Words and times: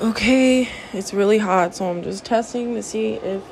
Okay, 0.00 0.66
it's 0.94 1.12
really 1.12 1.36
hot, 1.36 1.74
so 1.74 1.90
I'm 1.90 2.02
just 2.02 2.24
testing 2.24 2.74
to 2.74 2.82
see 2.82 3.16
if 3.16 3.42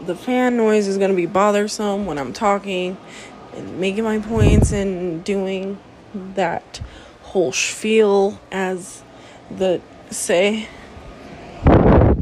the 0.00 0.16
fan 0.16 0.56
noise 0.56 0.88
is 0.88 0.96
going 0.96 1.10
to 1.10 1.16
be 1.16 1.26
bothersome 1.26 2.06
when 2.06 2.16
I'm 2.16 2.32
talking 2.32 2.96
and 3.52 3.78
making 3.78 4.02
my 4.02 4.18
points 4.18 4.72
and 4.72 5.22
doing 5.22 5.78
that 6.14 6.80
whole 7.20 7.52
spiel 7.52 8.40
as 8.50 9.02
the 9.50 9.82
say. 10.08 10.68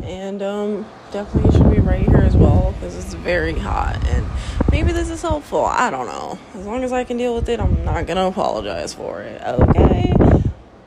And 0.02 0.42
um 0.42 0.84
definitely 1.12 1.56
should 1.56 1.70
be 1.70 1.78
right 1.78 2.04
here 2.04 2.16
as 2.16 2.36
well 2.36 2.72
because 2.72 2.96
it's 2.96 3.14
very 3.14 3.56
hot 3.56 4.04
and 4.08 4.26
maybe 4.72 4.90
this 4.90 5.08
is 5.08 5.22
helpful. 5.22 5.64
I 5.64 5.90
don't 5.90 6.06
know. 6.08 6.36
As 6.56 6.66
long 6.66 6.82
as 6.82 6.90
I 6.90 7.04
can 7.04 7.16
deal 7.16 7.36
with 7.36 7.48
it, 7.48 7.60
I'm 7.60 7.84
not 7.84 8.06
going 8.06 8.16
to 8.16 8.26
apologize 8.26 8.92
for 8.92 9.22
it. 9.22 9.40
Okay. 9.40 10.12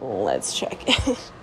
Let's 0.02 0.60
check 0.60 0.84
it. 1.08 1.32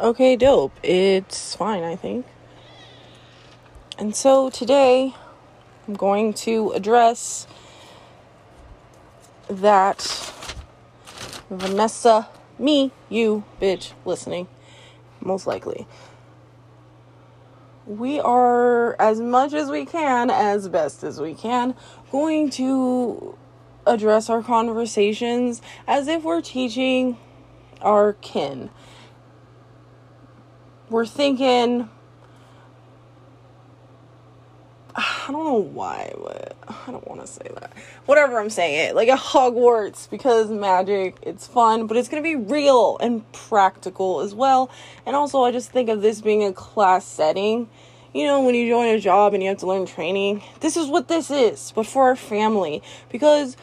Okay, 0.00 0.34
dope. 0.34 0.72
It's 0.82 1.54
fine, 1.54 1.82
I 1.82 1.94
think. 1.94 2.24
And 3.98 4.16
so 4.16 4.48
today 4.48 5.14
I'm 5.86 5.92
going 5.92 6.32
to 6.48 6.70
address 6.70 7.46
that 9.48 10.00
Vanessa, 11.50 12.30
me, 12.58 12.92
you, 13.10 13.44
bitch, 13.60 13.92
listening, 14.06 14.48
most 15.20 15.46
likely. 15.46 15.86
We 17.84 18.20
are, 18.20 18.96
as 18.98 19.20
much 19.20 19.52
as 19.52 19.68
we 19.68 19.84
can, 19.84 20.30
as 20.30 20.66
best 20.70 21.04
as 21.04 21.20
we 21.20 21.34
can, 21.34 21.74
going 22.10 22.48
to 22.52 23.36
address 23.86 24.30
our 24.30 24.42
conversations 24.42 25.60
as 25.86 26.08
if 26.08 26.22
we're 26.22 26.40
teaching 26.40 27.18
our 27.82 28.14
kin 28.14 28.70
we're 30.90 31.06
thinking 31.06 31.88
I 34.94 35.32
don't 35.32 35.44
know 35.44 35.54
why, 35.54 36.12
but 36.20 36.56
I 36.68 36.90
don't 36.90 37.06
want 37.06 37.20
to 37.20 37.26
say 37.26 37.48
that. 37.54 37.72
Whatever 38.06 38.40
I'm 38.40 38.50
saying 38.50 38.88
it, 38.88 38.96
like 38.96 39.08
a 39.08 39.16
Hogwarts 39.16 40.10
because 40.10 40.50
magic, 40.50 41.16
it's 41.22 41.46
fun, 41.46 41.86
but 41.86 41.96
it's 41.96 42.08
going 42.08 42.22
to 42.22 42.28
be 42.28 42.36
real 42.36 42.98
and 42.98 43.30
practical 43.32 44.20
as 44.20 44.34
well. 44.34 44.70
And 45.06 45.14
also 45.14 45.44
I 45.44 45.52
just 45.52 45.70
think 45.70 45.88
of 45.88 46.02
this 46.02 46.20
being 46.20 46.42
a 46.44 46.52
class 46.52 47.04
setting. 47.04 47.68
You 48.12 48.26
know, 48.26 48.42
when 48.42 48.56
you 48.56 48.68
join 48.68 48.88
a 48.88 48.98
job 48.98 49.32
and 49.32 49.42
you 49.42 49.48
have 49.50 49.58
to 49.58 49.66
learn 49.66 49.86
training, 49.86 50.42
this 50.60 50.76
is 50.76 50.88
what 50.88 51.06
this 51.06 51.30
is, 51.30 51.72
but 51.74 51.86
for 51.86 52.04
our 52.04 52.16
family 52.16 52.82
because 53.10 53.56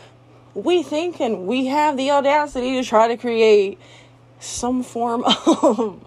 we 0.53 0.81
think 0.81 1.19
and 1.19 1.45
we 1.45 1.65
have 1.65 1.97
the 1.97 2.11
audacity 2.11 2.81
to 2.81 2.87
try 2.87 3.09
to 3.09 3.17
create 3.17 3.77
some 4.39 4.81
form 4.83 5.23
of 5.61 6.06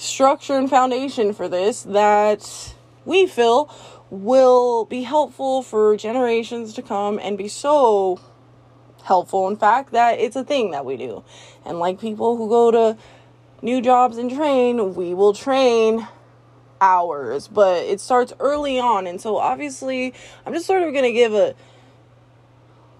structure 0.00 0.56
and 0.56 0.70
foundation 0.70 1.34
for 1.34 1.46
this 1.46 1.82
that 1.82 2.74
we 3.04 3.26
feel 3.26 3.72
will 4.08 4.86
be 4.86 5.02
helpful 5.02 5.62
for 5.62 5.94
generations 5.94 6.72
to 6.72 6.80
come 6.80 7.18
and 7.18 7.36
be 7.36 7.46
so 7.46 8.18
helpful 9.04 9.46
in 9.46 9.56
fact 9.56 9.92
that 9.92 10.18
it's 10.18 10.36
a 10.36 10.44
thing 10.44 10.70
that 10.70 10.86
we 10.86 10.96
do. 10.96 11.22
And 11.66 11.78
like 11.78 12.00
people 12.00 12.38
who 12.38 12.48
go 12.48 12.70
to 12.70 12.96
new 13.60 13.82
jobs 13.82 14.16
and 14.16 14.30
train 14.30 14.94
we 14.94 15.12
will 15.12 15.34
train 15.34 16.08
hours 16.80 17.46
but 17.46 17.82
it 17.84 18.00
starts 18.00 18.32
early 18.40 18.80
on. 18.80 19.06
And 19.06 19.20
so 19.20 19.36
obviously 19.36 20.14
i'm 20.46 20.54
just 20.54 20.66
sort 20.66 20.82
of 20.82 20.94
going 20.94 21.04
to 21.04 21.12
give 21.12 21.34
a 21.34 21.54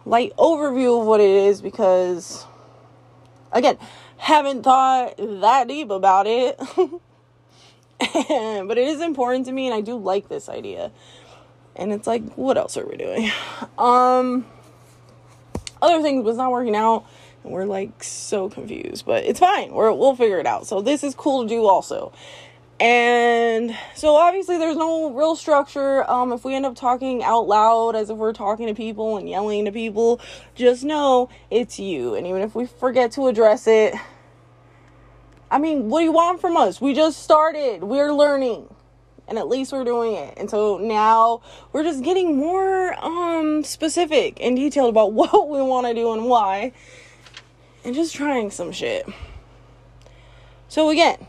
light 0.05 0.33
overview 0.37 1.01
of 1.01 1.07
what 1.07 1.21
it 1.21 1.31
is 1.31 1.63
because 1.63 2.45
again 3.53 3.79
haven't 4.21 4.63
thought 4.63 5.15
that 5.19 5.67
deep 5.67 5.91
about 5.91 6.27
it. 6.27 6.59
but 6.77 8.79
it 8.79 8.89
is 8.89 9.01
important 9.01 9.47
to 9.47 9.53
me 9.53 9.67
and 9.67 9.75
I 9.75 9.81
do 9.81 9.97
like 9.97 10.29
this 10.29 10.49
idea. 10.49 10.93
And 11.75 11.93
it's 11.93 12.07
like, 12.07 12.23
what 12.35 12.59
else 12.59 12.77
are 12.77 12.87
we 12.87 12.97
doing? 12.97 13.31
Um 13.79 14.47
other 15.83 16.03
things 16.03 16.25
was 16.25 16.37
not 16.37 16.53
working 16.53 16.77
out 16.77 17.07
and 17.43 17.53
we're 17.53 17.65
like 17.65 18.05
so 18.05 18.51
confused, 18.51 19.07
but 19.07 19.25
it's 19.25 19.41
fine. 19.41 19.73
We're 19.73 19.93
we'll 19.93 20.17
figure 20.17 20.39
it 20.39 20.47
out. 20.47 20.67
So 20.67 20.83
this 20.83 21.03
is 21.03 21.15
cool 21.15 21.45
to 21.45 21.49
do 21.49 21.67
also. 21.67 22.13
And 22.81 23.77
so 23.95 24.17
obviously 24.17 24.57
there's 24.57 24.79
no 24.79 25.11
real 25.13 25.37
structure. 25.37 26.11
Um, 26.11 26.33
if 26.33 26.47
we 26.47 26.55
end 26.55 26.65
up 26.65 26.75
talking 26.75 27.23
out 27.23 27.47
loud 27.47 27.95
as 27.95 28.09
if 28.09 28.17
we're 28.17 28.33
talking 28.33 28.67
to 28.69 28.75
people 28.75 29.19
and 29.19 29.29
yelling 29.29 29.67
to 29.67 29.73
people, 29.73 30.19
just 30.55 30.83
know 30.83 31.29
it's 31.51 31.79
you. 31.79 32.15
And 32.15 32.27
even 32.27 32.41
if 32.41 32.55
we 32.55 32.65
forget 32.65 33.13
to 33.13 33.29
address 33.29 33.67
it, 33.67 33.95
I 35.51 35.59
mean, 35.59 35.91
what 35.91 36.01
do 36.01 36.05
you 36.07 36.13
want 36.13 36.41
from 36.41 36.57
us? 36.57 36.81
We 36.81 36.95
just 36.95 37.23
started. 37.23 37.85
We're 37.85 38.15
learning. 38.15 38.75
And 39.29 39.39
at 39.39 39.47
least 39.47 39.73
we're 39.73 39.85
doing 39.85 40.15
it. 40.15 40.35
And 40.39 40.49
so 40.49 40.79
now 40.79 41.43
we're 41.73 41.85
just 41.85 42.03
getting 42.03 42.39
more 42.39 42.95
um 43.05 43.63
specific 43.63 44.39
and 44.41 44.57
detailed 44.57 44.89
about 44.89 45.13
what 45.13 45.51
we 45.51 45.61
want 45.61 45.87
to 45.87 45.93
do 45.93 46.15
and 46.15 46.25
why. 46.25 46.73
And 47.85 47.95
just 47.95 48.15
trying 48.15 48.51
some 48.51 48.73
shit. 48.73 49.07
So 50.69 50.89
again, 50.89 51.27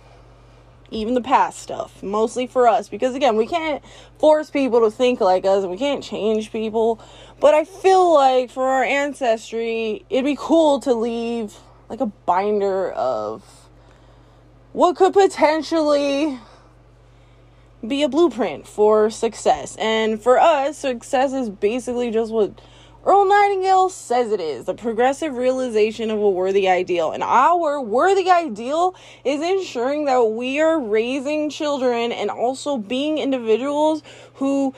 even 0.92 1.14
the 1.14 1.22
past 1.22 1.60
stuff, 1.60 2.04
mostly 2.04 2.46
for 2.46 2.68
us, 2.68 2.90
because 2.90 3.16
again, 3.16 3.38
we 3.38 3.48
can't 3.48 3.84
force 4.20 4.52
people 4.52 4.82
to 4.82 4.92
think 4.92 5.22
like 5.22 5.46
us 5.46 5.64
and 5.64 5.72
we 5.72 5.78
can't 5.78 6.04
change 6.04 6.52
people. 6.52 7.00
But 7.40 7.54
I 7.54 7.64
feel 7.64 8.14
like 8.14 8.52
for 8.52 8.68
our 8.68 8.84
ancestry, 8.84 10.06
it'd 10.10 10.26
be 10.26 10.36
cool 10.38 10.80
to 10.82 10.94
leave 10.94 11.56
like 11.90 12.02
a 12.02 12.06
binder 12.06 12.92
of 12.92 13.44
what 14.74 14.96
could 14.96 15.14
potentially 15.14 16.40
be 17.86 18.04
a 18.04 18.10
blueprint 18.10 18.68
for 18.68 19.10
success. 19.10 19.76
And 19.78 20.22
for 20.22 20.40
us, 20.40 20.78
success 20.78 21.34
is 21.34 21.50
basically 21.50 22.12
just 22.12 22.32
what 22.32 22.62
Earl 23.04 23.26
Nightingale 23.26 23.90
says 23.90 24.32
it 24.32 24.40
is 24.40 24.66
the 24.66 24.76
progressive 24.76 25.36
realization 25.36 26.12
of 26.12 26.20
a 26.20 26.30
worthy 26.30 26.70
ideal. 26.70 27.12
And 27.12 27.24
our 27.24 27.82
worthy 27.82 28.30
ideal 28.30 28.94
is 29.26 29.42
ensuring 29.42 30.06
that 30.06 30.22
we 30.22 30.60
are 30.62 30.80
raising 30.80 31.50
children 31.50 32.12
and 32.12 32.30
also 32.30 32.78
being 32.78 33.18
individuals 33.18 34.04
who 34.36 34.76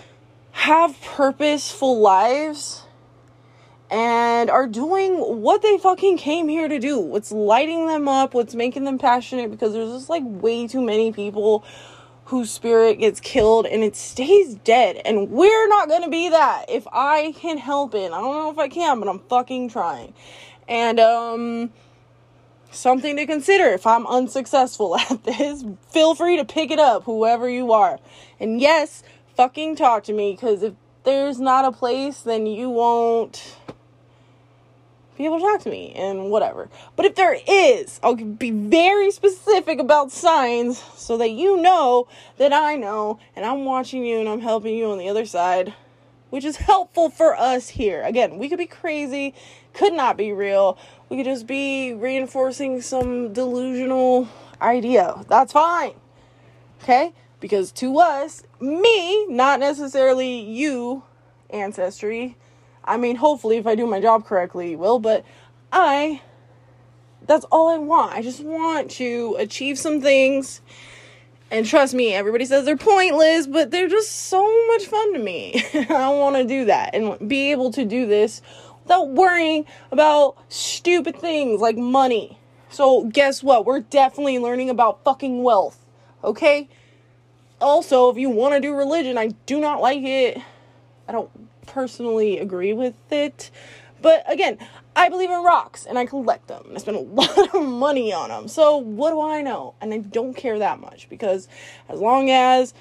have 0.52 1.00
purposeful 1.02 2.00
lives 2.00 2.84
and 3.92 4.50
are 4.50 4.68
doing 4.68 5.16
what 5.42 5.62
they 5.62 5.78
fucking 5.78 6.18
came 6.18 6.48
here 6.48 6.70
to 6.70 6.80
do. 6.80 7.00
What's 7.00 7.32
lighting 7.32 7.88
them 7.88 8.08
up, 8.08 8.34
what's 8.34 8.56
making 8.56 8.86
them 8.86 8.98
passionate 8.98 9.52
because 9.52 9.74
there's 9.74 9.92
just 9.92 10.10
like 10.10 10.24
way 10.26 10.66
too 10.68 10.82
many 10.82 11.12
people 11.12 11.66
whose 12.26 12.50
spirit 12.52 13.00
gets 13.00 13.20
killed 13.20 13.66
and 13.66 13.84
it 13.84 13.96
stays 13.96 14.56
dead. 14.56 15.02
And 15.06 15.30
we're 15.30 15.68
not 15.68 15.90
gonna 15.90 16.10
be 16.10 16.30
that 16.30 16.66
if 16.70 16.88
I 16.92 17.34
can 17.38 17.58
help 17.58 17.94
it. 17.96 18.12
I 18.12 18.20
don't 18.22 18.36
know 18.36 18.52
if 18.52 18.58
I 18.58 18.68
can, 18.68 19.00
but 19.00 19.10
I'm 19.10 19.20
fucking 19.20 19.70
trying. 19.70 20.14
And, 20.68 21.00
um, 21.00 21.72
something 22.72 23.16
to 23.18 23.26
consider 23.26 23.66
if 23.66 23.86
I'm 23.86 24.06
unsuccessful 24.08 24.98
at 25.10 25.24
this. 25.24 25.64
Feel 25.90 26.16
free 26.16 26.38
to 26.38 26.46
pick 26.46 26.72
it 26.72 26.80
up, 26.80 27.04
whoever 27.04 27.50
you 27.50 27.72
are. 27.72 28.00
And 28.40 28.60
yes, 28.60 29.04
fucking 29.36 29.76
talk 29.76 30.04
to 30.06 30.14
me 30.14 30.34
because 30.34 30.64
if 30.64 30.74
there's 31.04 31.40
not 31.40 31.66
a 31.66 31.72
place, 31.72 32.22
then 32.22 32.46
you 32.46 32.70
won't 32.70 33.58
to 35.18 35.40
talk 35.40 35.62
to 35.62 35.70
me 35.70 35.94
and 35.96 36.30
whatever. 36.30 36.70
But 36.96 37.06
if 37.06 37.16
there 37.16 37.38
is, 37.48 38.00
I'll 38.04 38.16
be 38.16 38.52
very 38.52 39.12
specific 39.12 39.80
about 39.80 40.12
signs 40.12 40.82
so 40.96 41.18
that 41.18 41.32
you 41.32 41.58
know 41.58 42.08
that 42.38 42.54
I 42.54 42.76
know 42.76 43.20
and 43.36 43.46
I'm 43.46 43.66
watching 43.66 44.06
you 44.06 44.20
and 44.20 44.30
I'm 44.30 44.42
helping 44.42 44.76
you 44.76 44.92
on 44.92 44.98
the 44.98 45.10
other 45.10 45.26
side, 45.26 45.74
which 46.30 46.46
is 46.46 46.58
helpful 46.58 47.10
for 47.10 47.36
us 47.36 47.70
here. 47.70 48.02
Again, 48.04 48.38
we 48.38 48.50
could 48.50 48.58
be 48.58 48.66
crazy, 48.66 49.34
could 49.74 49.94
not 49.94 50.18
be 50.18 50.32
real. 50.32 50.78
We 51.10 51.18
could 51.18 51.26
just 51.26 51.48
be 51.48 51.94
reinforcing 51.94 52.82
some 52.82 53.34
delusional 53.34 54.28
idea. 54.62 55.24
That's 55.28 55.54
fine. 55.54 55.94
Okay? 56.82 57.14
Because 57.40 57.72
to 57.74 58.00
us, 58.00 58.44
me, 58.60 59.28
not 59.28 59.60
necessarily 59.60 60.40
you, 60.40 61.04
ancestry, 61.50 62.38
I 62.86 62.98
mean, 62.98 63.16
hopefully, 63.16 63.58
if 63.58 63.68
I 63.68 63.76
do 63.76 63.88
my 63.88 64.02
job 64.02 64.26
correctly, 64.26 64.76
will, 64.76 65.00
but 65.00 65.26
I, 65.72 66.22
that's 67.26 67.46
all 67.46 67.70
I 67.70 67.78
want. 67.78 68.14
I 68.14 68.22
just 68.22 68.44
want 68.44 68.92
to 68.92 69.36
achieve 69.40 69.80
some 69.80 70.02
things. 70.02 70.62
And 71.50 71.66
trust 71.66 71.94
me, 71.94 72.14
everybody 72.14 72.46
says 72.46 72.66
they're 72.66 72.76
pointless, 72.76 73.48
but 73.48 73.72
they're 73.72 73.88
just 73.88 74.12
so 74.12 74.44
much 74.68 74.86
fun 74.86 75.14
to 75.14 75.20
me. 75.20 75.64
I 75.90 76.10
want 76.10 76.36
to 76.36 76.44
do 76.44 76.66
that 76.66 76.96
and 76.96 77.30
be 77.30 77.52
able 77.52 77.72
to 77.74 77.86
do 77.86 78.06
this 78.06 78.42
without 78.84 79.10
worrying 79.10 79.66
about 79.92 80.36
stupid 80.50 81.16
things 81.16 81.62
like 81.62 81.78
money. 81.78 82.40
So, 82.70 83.06
guess 83.06 83.44
what? 83.44 83.66
We're 83.66 83.82
definitely 83.82 84.40
learning 84.40 84.70
about 84.72 85.04
fucking 85.04 85.44
wealth, 85.44 85.86
okay? 86.24 86.68
Also, 87.62 88.10
if 88.10 88.18
you 88.18 88.30
want 88.30 88.56
to 88.56 88.60
do 88.60 88.74
religion, 88.74 89.18
I 89.18 89.28
do 89.46 89.60
not 89.60 89.80
like 89.80 90.02
it. 90.02 90.40
I 91.08 91.12
don't 91.12 91.30
personally 91.68 92.40
agree 92.40 92.74
with 92.74 92.96
it. 93.12 93.52
But 94.02 94.30
again, 94.32 94.58
I 94.96 95.10
believe 95.10 95.32
in 95.32 95.44
rocks 95.44 95.86
and 95.86 95.98
I 95.98 96.06
collect 96.06 96.48
them. 96.48 96.72
I 96.76 96.78
spend 96.78 96.98
a 96.98 97.00
lot 97.02 97.56
of 97.56 97.64
money 97.64 98.14
on 98.14 98.30
them. 98.30 98.48
So 98.48 98.78
what 98.78 99.12
do 99.12 99.22
I 99.22 99.42
know? 99.42 99.76
And 99.82 99.94
I 99.94 100.00
don't 100.00 100.36
care 100.36 100.60
that 100.60 100.80
much 100.80 101.10
because 101.10 101.48
as 101.90 102.00
long 102.00 102.30
as 102.30 102.74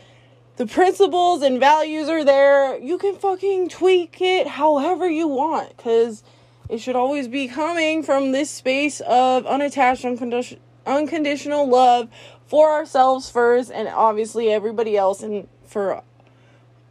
the 0.56 0.66
principles 0.66 1.42
and 1.42 1.58
values 1.58 2.08
are 2.08 2.24
there, 2.24 2.78
you 2.78 2.98
can 2.98 3.16
fucking 3.16 3.68
tweak 3.68 4.20
it 4.20 4.46
however 4.46 5.08
you 5.08 5.28
want 5.28 5.76
because 5.76 6.22
it 6.68 6.78
should 6.78 6.96
always 6.96 7.28
be 7.28 7.48
coming 7.48 8.02
from 8.02 8.32
this 8.32 8.50
space 8.50 9.00
of 9.00 9.46
unattached, 9.46 10.04
uncondi- 10.04 10.58
unconditional 10.86 11.68
love 11.68 12.08
for 12.46 12.70
ourselves 12.70 13.30
first 13.30 13.70
and 13.70 13.88
obviously 13.88 14.50
everybody 14.50 14.96
else 14.96 15.22
and 15.22 15.48
for 15.66 16.02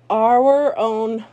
our 0.10 0.78
own 0.78 1.26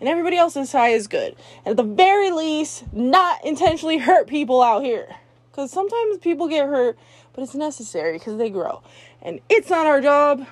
and 0.00 0.08
everybody 0.08 0.36
else's 0.36 0.72
high 0.72 0.90
is 0.90 1.06
good. 1.06 1.34
And 1.64 1.72
at 1.72 1.76
the 1.76 1.94
very 1.94 2.30
least, 2.30 2.84
not 2.92 3.44
intentionally 3.44 3.98
hurt 3.98 4.26
people 4.26 4.62
out 4.62 4.82
here. 4.82 5.16
Because 5.50 5.70
sometimes 5.70 6.18
people 6.18 6.48
get 6.48 6.66
hurt, 6.66 6.98
but 7.32 7.42
it's 7.42 7.54
necessary 7.54 8.18
because 8.18 8.36
they 8.36 8.50
grow. 8.50 8.82
And 9.22 9.40
it's 9.48 9.70
not 9.70 9.86
our 9.86 10.00
job 10.00 10.46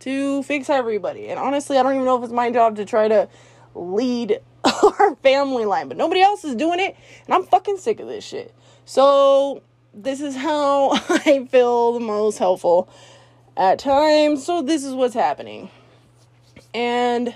to 0.00 0.42
fix 0.42 0.68
everybody. 0.68 1.28
And 1.28 1.38
honestly, 1.38 1.78
I 1.78 1.82
don't 1.82 1.94
even 1.94 2.04
know 2.04 2.18
if 2.18 2.24
it's 2.24 2.32
my 2.32 2.50
job 2.50 2.76
to 2.76 2.84
try 2.84 3.08
to 3.08 3.28
lead 3.74 4.40
our 4.64 5.14
family 5.16 5.64
line, 5.64 5.88
but 5.88 5.96
nobody 5.96 6.20
else 6.20 6.44
is 6.44 6.54
doing 6.54 6.80
it. 6.80 6.96
And 7.26 7.34
I'm 7.34 7.44
fucking 7.44 7.78
sick 7.78 8.00
of 8.00 8.08
this 8.08 8.24
shit. 8.24 8.52
So, 8.84 9.62
this 9.94 10.20
is 10.20 10.36
how 10.36 10.90
I 11.08 11.46
feel 11.50 11.92
the 11.92 12.00
most 12.00 12.38
helpful 12.38 12.88
at 13.56 13.78
times. 13.78 14.44
So, 14.44 14.62
this 14.62 14.84
is 14.84 14.94
what's 14.94 15.14
happening. 15.14 15.70
And 16.74 17.34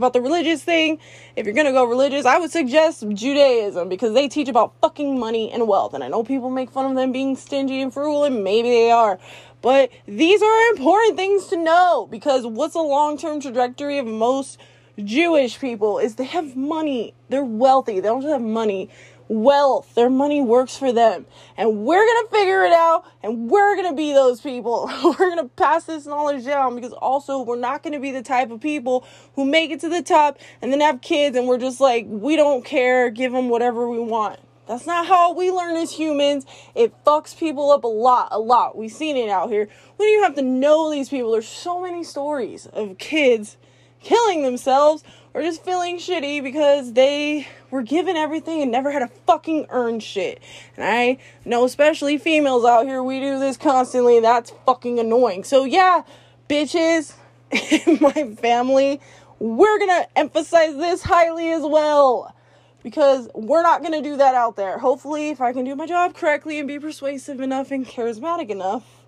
about 0.00 0.14
the 0.14 0.20
religious 0.22 0.64
thing, 0.64 0.98
if 1.36 1.44
you're 1.44 1.54
gonna 1.54 1.72
go 1.72 1.84
religious, 1.84 2.24
I 2.24 2.38
would 2.38 2.50
suggest 2.50 3.04
Judaism 3.08 3.90
because 3.90 4.14
they 4.14 4.28
teach 4.28 4.48
about 4.48 4.72
fucking 4.80 5.18
money 5.18 5.52
and 5.52 5.68
wealth. 5.68 5.92
And 5.92 6.02
I 6.02 6.08
know 6.08 6.24
people 6.24 6.48
make 6.48 6.70
fun 6.70 6.86
of 6.86 6.96
them 6.96 7.12
being 7.12 7.36
stingy 7.36 7.82
and 7.82 7.92
frugal, 7.92 8.24
and 8.24 8.42
maybe 8.42 8.70
they 8.70 8.90
are. 8.90 9.18
But 9.60 9.90
these 10.08 10.40
are 10.42 10.70
important 10.70 11.16
things 11.16 11.48
to 11.48 11.56
know 11.56 12.08
because 12.10 12.46
what's 12.46 12.74
a 12.74 12.80
long 12.80 13.18
term 13.18 13.40
trajectory 13.40 13.98
of 13.98 14.06
most 14.06 14.58
Jewish 15.04 15.58
people 15.58 15.98
is 15.98 16.14
they 16.14 16.24
have 16.24 16.56
money. 16.56 17.14
They're 17.28 17.44
wealthy. 17.44 18.00
They 18.00 18.08
don't 18.08 18.22
just 18.22 18.32
have 18.32 18.42
money 18.42 18.88
wealth. 19.30 19.94
Their 19.94 20.10
money 20.10 20.42
works 20.42 20.76
for 20.76 20.92
them. 20.92 21.24
And 21.56 21.84
we're 21.84 22.04
going 22.04 22.26
to 22.26 22.30
figure 22.32 22.64
it 22.64 22.72
out 22.72 23.04
and 23.22 23.48
we're 23.48 23.76
going 23.76 23.88
to 23.88 23.96
be 23.96 24.12
those 24.12 24.40
people. 24.40 24.90
we're 25.04 25.14
going 25.14 25.38
to 25.38 25.48
pass 25.48 25.84
this 25.84 26.04
knowledge 26.04 26.44
down 26.44 26.74
because 26.74 26.92
also 26.92 27.42
we're 27.42 27.56
not 27.56 27.84
going 27.84 27.92
to 27.92 28.00
be 28.00 28.10
the 28.10 28.22
type 28.22 28.50
of 28.50 28.60
people 28.60 29.06
who 29.36 29.44
make 29.44 29.70
it 29.70 29.80
to 29.80 29.88
the 29.88 30.02
top 30.02 30.38
and 30.60 30.72
then 30.72 30.80
have 30.80 31.00
kids 31.00 31.36
and 31.36 31.46
we're 31.46 31.58
just 31.58 31.80
like, 31.80 32.06
we 32.08 32.34
don't 32.34 32.64
care, 32.64 33.08
give 33.08 33.30
them 33.30 33.48
whatever 33.48 33.88
we 33.88 34.00
want. 34.00 34.40
That's 34.66 34.86
not 34.86 35.06
how 35.06 35.32
we 35.32 35.50
learn 35.50 35.76
as 35.76 35.92
humans. 35.92 36.44
It 36.74 36.92
fucks 37.04 37.36
people 37.36 37.70
up 37.70 37.84
a 37.84 37.88
lot, 37.88 38.28
a 38.32 38.38
lot. 38.38 38.76
We've 38.76 38.90
seen 38.90 39.16
it 39.16 39.28
out 39.28 39.48
here. 39.48 39.68
We 39.96 40.06
don't 40.06 40.12
even 40.12 40.24
have 40.24 40.34
to 40.36 40.42
know 40.42 40.90
these 40.90 41.08
people. 41.08 41.32
There's 41.32 41.48
so 41.48 41.80
many 41.80 42.02
stories 42.02 42.66
of 42.66 42.98
kids 42.98 43.56
killing 44.00 44.42
themselves 44.42 45.04
or 45.32 45.42
just 45.42 45.64
feeling 45.64 45.98
shitty 45.98 46.42
because 46.42 46.92
they 46.94 47.46
were 47.70 47.82
given 47.82 48.16
everything 48.16 48.62
and 48.62 48.70
never 48.70 48.90
had 48.90 49.00
to 49.00 49.08
fucking 49.26 49.66
earn 49.70 50.00
shit. 50.00 50.42
And 50.76 50.84
I 50.84 51.18
know, 51.44 51.64
especially 51.64 52.18
females 52.18 52.64
out 52.64 52.86
here, 52.86 53.02
we 53.02 53.20
do 53.20 53.38
this 53.38 53.56
constantly. 53.56 54.20
That's 54.20 54.52
fucking 54.66 54.98
annoying. 54.98 55.44
So, 55.44 55.64
yeah, 55.64 56.02
bitches 56.48 57.14
in 57.86 57.98
my 58.00 58.34
family, 58.36 59.00
we're 59.38 59.78
gonna 59.78 60.06
emphasize 60.16 60.76
this 60.76 61.02
highly 61.02 61.50
as 61.52 61.62
well 61.62 62.34
because 62.82 63.28
we're 63.34 63.62
not 63.62 63.82
to 63.84 64.02
do 64.02 64.16
that 64.16 64.34
out 64.34 64.56
there. 64.56 64.78
Hopefully, 64.78 65.30
if 65.30 65.40
I 65.40 65.52
can 65.52 65.64
do 65.64 65.74
my 65.74 65.86
job 65.86 66.14
correctly 66.14 66.58
and 66.58 66.66
be 66.66 66.78
persuasive 66.78 67.40
enough 67.40 67.70
and 67.70 67.86
charismatic 67.86 68.48
enough 68.48 69.04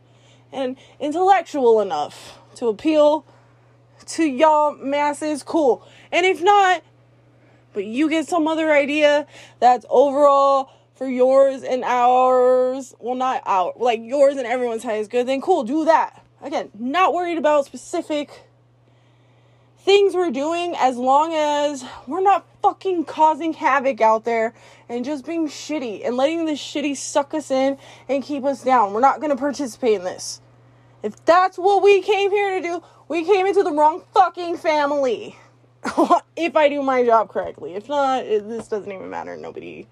and 0.52 0.76
intellectual 1.00 1.80
enough 1.80 2.38
to 2.56 2.68
appeal 2.68 3.24
to 4.06 4.24
y'all 4.24 4.74
masses, 4.76 5.42
cool. 5.42 5.86
And 6.12 6.26
if 6.26 6.42
not, 6.42 6.82
but 7.72 7.86
you 7.86 8.08
get 8.08 8.28
some 8.28 8.46
other 8.46 8.70
idea 8.70 9.26
that's 9.58 9.86
overall 9.88 10.70
for 10.94 11.08
yours 11.08 11.62
and 11.62 11.82
ours, 11.82 12.94
well, 13.00 13.14
not 13.14 13.42
our, 13.46 13.72
like 13.76 14.00
yours 14.02 14.36
and 14.36 14.46
everyone's 14.46 14.84
high 14.84 14.96
is 14.96 15.08
good, 15.08 15.26
then 15.26 15.40
cool, 15.40 15.64
do 15.64 15.86
that. 15.86 16.24
Again, 16.42 16.70
not 16.78 17.14
worried 17.14 17.38
about 17.38 17.64
specific 17.64 18.44
things 19.78 20.14
we're 20.14 20.30
doing 20.30 20.74
as 20.78 20.96
long 20.96 21.34
as 21.34 21.84
we're 22.06 22.20
not 22.20 22.46
fucking 22.62 23.04
causing 23.04 23.52
havoc 23.52 24.00
out 24.00 24.24
there 24.24 24.54
and 24.88 25.04
just 25.04 25.26
being 25.26 25.48
shitty 25.48 26.06
and 26.06 26.16
letting 26.16 26.44
this 26.44 26.60
shitty 26.60 26.96
suck 26.96 27.34
us 27.34 27.50
in 27.50 27.78
and 28.08 28.22
keep 28.22 28.44
us 28.44 28.62
down. 28.62 28.92
We're 28.92 29.00
not 29.00 29.20
going 29.20 29.30
to 29.30 29.36
participate 29.36 29.94
in 29.94 30.04
this. 30.04 30.40
If 31.02 31.24
that's 31.24 31.56
what 31.56 31.82
we 31.82 32.00
came 32.00 32.30
here 32.30 32.60
to 32.60 32.68
do, 32.68 32.82
we 33.08 33.24
came 33.24 33.46
into 33.46 33.64
the 33.64 33.72
wrong 33.72 34.04
fucking 34.14 34.58
family. 34.58 35.36
if 36.36 36.56
I 36.56 36.68
do 36.68 36.82
my 36.82 37.04
job 37.04 37.28
correctly. 37.28 37.74
If 37.74 37.88
not, 37.88 38.24
it, 38.24 38.48
this 38.48 38.68
doesn't 38.68 38.90
even 38.90 39.10
matter. 39.10 39.36
Nobody 39.36 39.86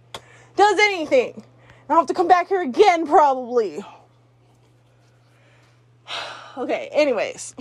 does 0.57 0.79
anything. 0.79 1.45
I'll 1.89 1.97
have 1.97 2.07
to 2.07 2.15
come 2.15 2.29
back 2.29 2.49
here 2.49 2.63
again, 2.63 3.07
probably. 3.07 3.85
okay, 6.59 6.89
anyways. 6.93 7.55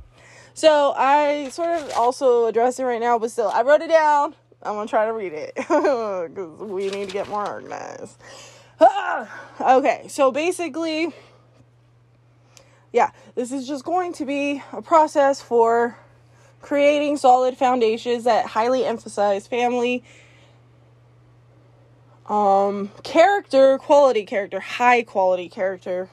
so 0.54 0.94
I 0.96 1.48
sort 1.50 1.80
of 1.80 1.92
also 1.96 2.46
address 2.46 2.78
it 2.78 2.84
right 2.84 3.00
now, 3.00 3.18
but 3.18 3.30
still, 3.30 3.48
I 3.48 3.62
wrote 3.62 3.80
it 3.80 3.88
down. 3.88 4.34
I'm 4.62 4.74
gonna 4.74 4.88
try 4.88 5.06
to 5.06 5.12
read 5.12 5.32
it 5.32 5.52
because 5.56 6.60
we 6.60 6.88
need 6.90 7.08
to 7.08 7.12
get 7.12 7.28
more 7.28 7.46
organized. 7.46 8.16
okay, 9.60 10.06
so 10.08 10.30
basically, 10.30 11.12
yeah, 12.92 13.10
this 13.34 13.50
is 13.50 13.66
just 13.66 13.84
going 13.84 14.12
to 14.14 14.24
be 14.24 14.62
a 14.72 14.80
process 14.80 15.40
for 15.40 15.98
creating 16.62 17.16
solid 17.16 17.56
foundations 17.56 18.24
that 18.24 18.46
highly 18.46 18.84
emphasize 18.84 19.46
family 19.46 20.02
um 22.26 22.90
character 23.02 23.76
quality 23.78 24.24
character 24.24 24.60
high 24.60 25.02
quality 25.02 25.48
character. 25.48 26.08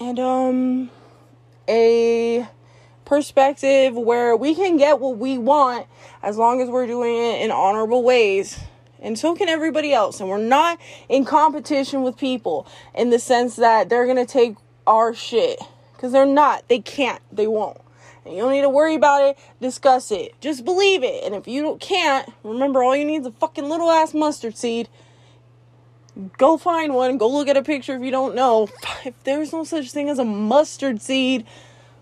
And 0.00 0.18
um 0.18 0.90
a 1.68 2.46
perspective 3.04 3.94
where 3.94 4.36
we 4.36 4.54
can 4.54 4.76
get 4.76 5.00
what 5.00 5.18
we 5.18 5.38
want 5.38 5.86
as 6.22 6.36
long 6.36 6.60
as 6.60 6.68
we're 6.68 6.86
doing 6.86 7.14
it 7.14 7.42
in 7.42 7.50
honorable 7.50 8.02
ways. 8.02 8.60
And 9.00 9.18
so 9.18 9.34
can 9.34 9.48
everybody 9.48 9.92
else. 9.92 10.20
And 10.20 10.28
we're 10.28 10.38
not 10.38 10.78
in 11.08 11.24
competition 11.24 12.02
with 12.02 12.16
people 12.16 12.66
in 12.94 13.10
the 13.10 13.18
sense 13.18 13.56
that 13.56 13.88
they're 13.88 14.04
going 14.06 14.16
to 14.16 14.26
take 14.26 14.56
our 14.86 15.14
shit. 15.14 15.60
Because 15.92 16.12
they're 16.12 16.26
not. 16.26 16.68
They 16.68 16.80
can't. 16.80 17.20
They 17.32 17.46
won't 17.46 17.78
you 18.26 18.36
don't 18.36 18.52
need 18.52 18.62
to 18.62 18.68
worry 18.68 18.94
about 18.94 19.22
it. 19.22 19.38
Discuss 19.60 20.10
it. 20.10 20.34
Just 20.40 20.64
believe 20.64 21.02
it. 21.02 21.24
And 21.24 21.34
if 21.34 21.48
you 21.48 21.62
don't 21.62 21.80
can't, 21.80 22.28
remember 22.42 22.82
all 22.82 22.96
you 22.96 23.04
need 23.04 23.22
is 23.22 23.26
a 23.26 23.32
fucking 23.32 23.68
little 23.68 23.90
ass 23.90 24.14
mustard 24.14 24.56
seed. 24.56 24.88
Go 26.36 26.56
find 26.56 26.94
one. 26.94 27.18
Go 27.18 27.28
look 27.28 27.48
at 27.48 27.56
a 27.56 27.62
picture 27.62 27.94
if 27.94 28.02
you 28.02 28.10
don't 28.10 28.34
know. 28.34 28.68
If 29.04 29.14
there's 29.24 29.52
no 29.52 29.64
such 29.64 29.92
thing 29.92 30.08
as 30.08 30.18
a 30.18 30.24
mustard 30.24 31.00
seed, 31.00 31.46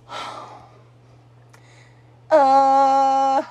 uh, 2.31 3.43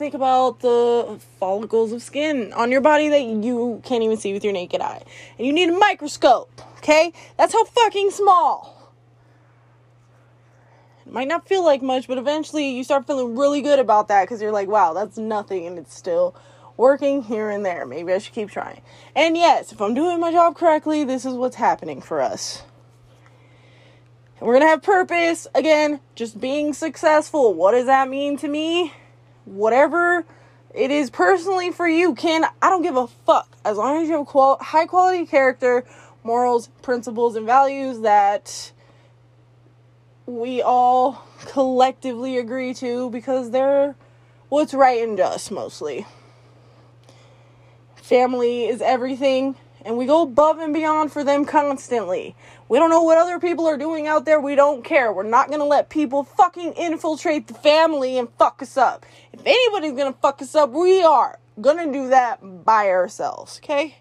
think 0.00 0.14
about 0.14 0.60
the 0.60 1.20
follicles 1.38 1.92
of 1.92 2.02
skin 2.02 2.54
on 2.54 2.72
your 2.72 2.80
body 2.80 3.10
that 3.10 3.22
you 3.22 3.82
can't 3.84 4.02
even 4.02 4.16
see 4.16 4.32
with 4.32 4.42
your 4.42 4.52
naked 4.52 4.80
eye. 4.80 5.02
And 5.36 5.46
you 5.46 5.52
need 5.52 5.68
a 5.68 5.78
microscope, 5.78 6.62
okay? 6.78 7.12
That's 7.36 7.52
how 7.52 7.64
fucking 7.66 8.10
small 8.10 8.69
might 11.12 11.28
not 11.28 11.48
feel 11.48 11.64
like 11.64 11.82
much, 11.82 12.06
but 12.06 12.18
eventually 12.18 12.70
you 12.70 12.84
start 12.84 13.06
feeling 13.06 13.36
really 13.36 13.60
good 13.60 13.78
about 13.78 14.08
that 14.08 14.24
because 14.24 14.40
you're 14.40 14.52
like, 14.52 14.68
wow, 14.68 14.92
that's 14.92 15.18
nothing 15.18 15.66
and 15.66 15.78
it's 15.78 15.94
still 15.94 16.34
working 16.76 17.22
here 17.22 17.50
and 17.50 17.64
there. 17.64 17.84
Maybe 17.84 18.12
I 18.12 18.18
should 18.18 18.34
keep 18.34 18.50
trying. 18.50 18.80
And 19.14 19.36
yes, 19.36 19.72
if 19.72 19.80
I'm 19.80 19.94
doing 19.94 20.20
my 20.20 20.32
job 20.32 20.56
correctly, 20.56 21.04
this 21.04 21.24
is 21.24 21.34
what's 21.34 21.56
happening 21.56 22.00
for 22.00 22.20
us. 22.20 22.62
And 24.38 24.46
we're 24.46 24.54
going 24.54 24.64
to 24.64 24.68
have 24.68 24.82
purpose. 24.82 25.46
Again, 25.54 26.00
just 26.14 26.40
being 26.40 26.72
successful. 26.72 27.52
What 27.54 27.72
does 27.72 27.86
that 27.86 28.08
mean 28.08 28.38
to 28.38 28.48
me? 28.48 28.94
Whatever 29.44 30.24
it 30.74 30.90
is 30.90 31.10
personally 31.10 31.70
for 31.70 31.88
you, 31.88 32.14
kin, 32.14 32.44
I 32.62 32.70
don't 32.70 32.82
give 32.82 32.96
a 32.96 33.06
fuck. 33.06 33.48
As 33.64 33.76
long 33.76 34.00
as 34.00 34.08
you 34.08 34.16
have 34.16 34.26
qual- 34.26 34.58
high 34.60 34.86
quality 34.86 35.26
character, 35.26 35.84
morals, 36.24 36.68
principles, 36.82 37.36
and 37.36 37.44
values 37.44 38.00
that 38.00 38.72
we 40.30 40.62
all 40.62 41.24
collectively 41.46 42.38
agree 42.38 42.72
to 42.74 43.10
because 43.10 43.50
they're 43.50 43.96
what's 44.48 44.72
right 44.72 45.02
and 45.02 45.16
just 45.16 45.50
mostly. 45.50 46.06
Family 47.96 48.66
is 48.66 48.80
everything, 48.80 49.56
and 49.84 49.96
we 49.96 50.06
go 50.06 50.22
above 50.22 50.58
and 50.58 50.72
beyond 50.72 51.12
for 51.12 51.24
them 51.24 51.44
constantly. 51.44 52.36
We 52.68 52.78
don't 52.78 52.90
know 52.90 53.02
what 53.02 53.18
other 53.18 53.40
people 53.40 53.66
are 53.66 53.76
doing 53.76 54.06
out 54.06 54.24
there. 54.24 54.40
We 54.40 54.54
don't 54.54 54.84
care. 54.84 55.12
We're 55.12 55.24
not 55.24 55.48
to 55.60 55.66
let 55.66 55.88
people 55.90 56.22
fucking 56.22 56.74
infiltrate 56.74 57.48
the 57.48 57.54
family 57.54 58.16
and 58.16 58.28
fuck 58.38 58.62
us 58.62 58.76
up. 58.76 59.04
If 59.32 59.40
anybody's 59.44 59.94
to 60.12 60.18
fuck 60.18 60.40
us 60.42 60.54
up, 60.54 60.70
we 60.70 61.02
are 61.02 61.38
to 61.88 61.92
do 61.92 62.08
that 62.08 62.64
by 62.64 62.88
ourselves, 62.88 63.60
okay? 63.62 63.96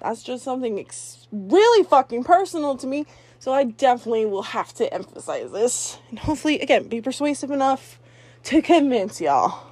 That's 0.00 0.22
just 0.22 0.42
something 0.42 0.78
ex- 0.80 1.28
really 1.30 1.84
fucking 1.84 2.24
personal 2.24 2.76
to 2.76 2.86
me. 2.86 3.06
So 3.40 3.54
I 3.54 3.64
definitely 3.64 4.26
will 4.26 4.42
have 4.42 4.74
to 4.74 4.92
emphasize 4.92 5.50
this. 5.50 5.98
And 6.10 6.18
hopefully, 6.18 6.60
again, 6.60 6.88
be 6.88 7.00
persuasive 7.00 7.50
enough 7.50 7.98
to 8.44 8.60
convince 8.60 9.18
y'all. 9.18 9.66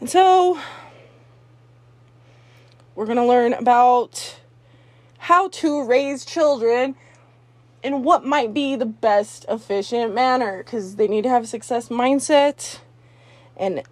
And 0.00 0.10
so, 0.10 0.60
we're 2.94 3.06
going 3.06 3.16
to 3.16 3.24
learn 3.24 3.54
about 3.54 4.38
how 5.16 5.48
to 5.48 5.82
raise 5.82 6.26
children 6.26 6.94
in 7.82 8.02
what 8.02 8.26
might 8.26 8.52
be 8.52 8.76
the 8.76 8.84
best 8.84 9.46
efficient 9.48 10.14
manner 10.14 10.58
because 10.58 10.96
they 10.96 11.08
need 11.08 11.22
to 11.22 11.30
have 11.30 11.44
a 11.44 11.46
success 11.46 11.88
mindset 11.88 12.80
and 13.56 13.82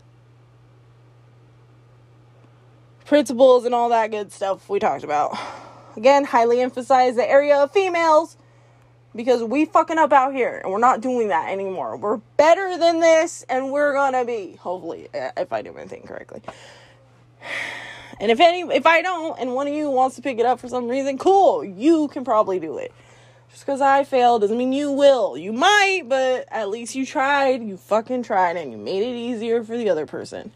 principles 3.06 3.64
and 3.64 3.74
all 3.74 3.88
that 3.88 4.10
good 4.10 4.30
stuff 4.30 4.68
we 4.68 4.78
talked 4.78 5.02
about. 5.02 5.34
Again, 5.96 6.24
highly 6.24 6.60
emphasize 6.60 7.16
the 7.16 7.28
area 7.28 7.56
of 7.56 7.72
females 7.72 8.36
because 9.14 9.42
we 9.42 9.64
fucking 9.64 9.98
up 9.98 10.12
out 10.12 10.34
here 10.34 10.60
and 10.62 10.72
we're 10.72 10.78
not 10.78 11.00
doing 11.00 11.28
that 11.28 11.50
anymore. 11.50 11.96
We're 11.96 12.16
better 12.36 12.76
than 12.76 13.00
this 13.00 13.44
and 13.48 13.70
we're 13.70 13.92
gonna 13.92 14.24
be, 14.24 14.56
hopefully, 14.56 15.08
uh, 15.14 15.30
if 15.36 15.52
I 15.52 15.62
do 15.62 15.72
my 15.72 15.86
thing 15.86 16.02
correctly. 16.06 16.42
And 18.20 18.30
if 18.30 18.38
any 18.38 18.60
if 18.60 18.86
I 18.86 19.02
don't 19.02 19.36
and 19.40 19.54
one 19.54 19.66
of 19.66 19.74
you 19.74 19.90
wants 19.90 20.14
to 20.14 20.22
pick 20.22 20.38
it 20.38 20.46
up 20.46 20.60
for 20.60 20.68
some 20.68 20.86
reason, 20.86 21.18
cool. 21.18 21.64
You 21.64 22.06
can 22.06 22.24
probably 22.24 22.60
do 22.60 22.78
it. 22.78 22.92
Just 23.50 23.66
because 23.66 23.80
I 23.80 24.04
failed 24.04 24.42
doesn't 24.42 24.56
mean 24.56 24.72
you 24.72 24.92
will. 24.92 25.36
You 25.36 25.52
might, 25.52 26.02
but 26.06 26.46
at 26.50 26.68
least 26.68 26.94
you 26.94 27.04
tried. 27.04 27.62
You 27.64 27.76
fucking 27.76 28.22
tried 28.22 28.56
and 28.56 28.70
you 28.70 28.78
made 28.78 29.02
it 29.02 29.16
easier 29.16 29.64
for 29.64 29.76
the 29.76 29.90
other 29.90 30.06
person. 30.06 30.52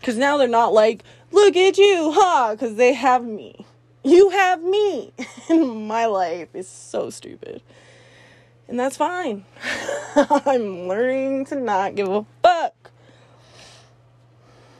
Because 0.00 0.16
now 0.16 0.38
they're 0.38 0.48
not 0.48 0.72
like, 0.72 1.04
look 1.30 1.54
at 1.54 1.76
you, 1.76 2.12
huh? 2.14 2.52
Because 2.52 2.76
they 2.76 2.94
have 2.94 3.22
me. 3.24 3.66
You 4.04 4.30
have 4.30 4.62
me 4.62 5.12
my 5.50 6.06
life. 6.06 6.48
It's 6.54 6.68
so 6.68 7.10
stupid. 7.10 7.62
And 8.68 8.78
that's 8.78 8.96
fine. 8.96 9.44
I'm 10.16 10.88
learning 10.88 11.46
to 11.46 11.56
not 11.56 11.94
give 11.94 12.08
a 12.08 12.24
fuck. 12.42 12.90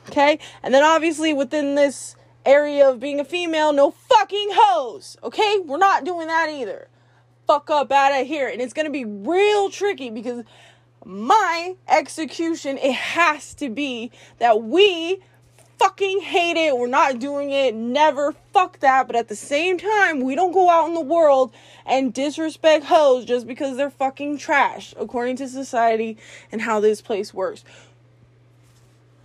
Okay? 0.09 0.39
And 0.61 0.73
then 0.73 0.83
obviously 0.83 1.33
within 1.33 1.75
this 1.75 2.15
area 2.45 2.89
of 2.89 2.99
being 2.99 3.19
a 3.19 3.25
female, 3.25 3.71
no 3.71 3.91
fucking 3.91 4.49
hoes. 4.53 5.17
Okay? 5.23 5.59
We're 5.59 5.77
not 5.77 6.03
doing 6.03 6.27
that 6.27 6.49
either. 6.49 6.87
Fuck 7.47 7.69
up 7.69 7.91
out 7.91 8.19
of 8.19 8.27
here. 8.27 8.47
And 8.47 8.61
it's 8.61 8.73
gonna 8.73 8.89
be 8.89 9.05
real 9.05 9.69
tricky 9.69 10.09
because 10.09 10.43
my 11.05 11.75
execution, 11.87 12.77
it 12.77 12.93
has 12.93 13.53
to 13.55 13.69
be 13.69 14.11
that 14.39 14.63
we 14.63 15.21
fucking 15.83 16.21
hate 16.21 16.55
it. 16.55 16.77
We're 16.77 16.87
not 16.87 17.19
doing 17.19 17.51
it. 17.51 17.75
Never 17.75 18.33
fuck 18.53 18.79
that. 18.79 19.05
But 19.05 19.17
at 19.17 19.27
the 19.27 19.35
same 19.35 19.77
time, 19.77 20.21
we 20.21 20.33
don't 20.33 20.53
go 20.53 20.69
out 20.69 20.87
in 20.87 20.93
the 20.93 21.01
world 21.01 21.53
and 21.85 22.13
disrespect 22.13 22.85
hoes 22.85 23.25
just 23.25 23.45
because 23.45 23.75
they're 23.75 23.89
fucking 23.89 24.37
trash, 24.37 24.93
according 24.97 25.35
to 25.37 25.49
society 25.49 26.17
and 26.53 26.61
how 26.61 26.79
this 26.79 27.01
place 27.01 27.33
works. 27.33 27.65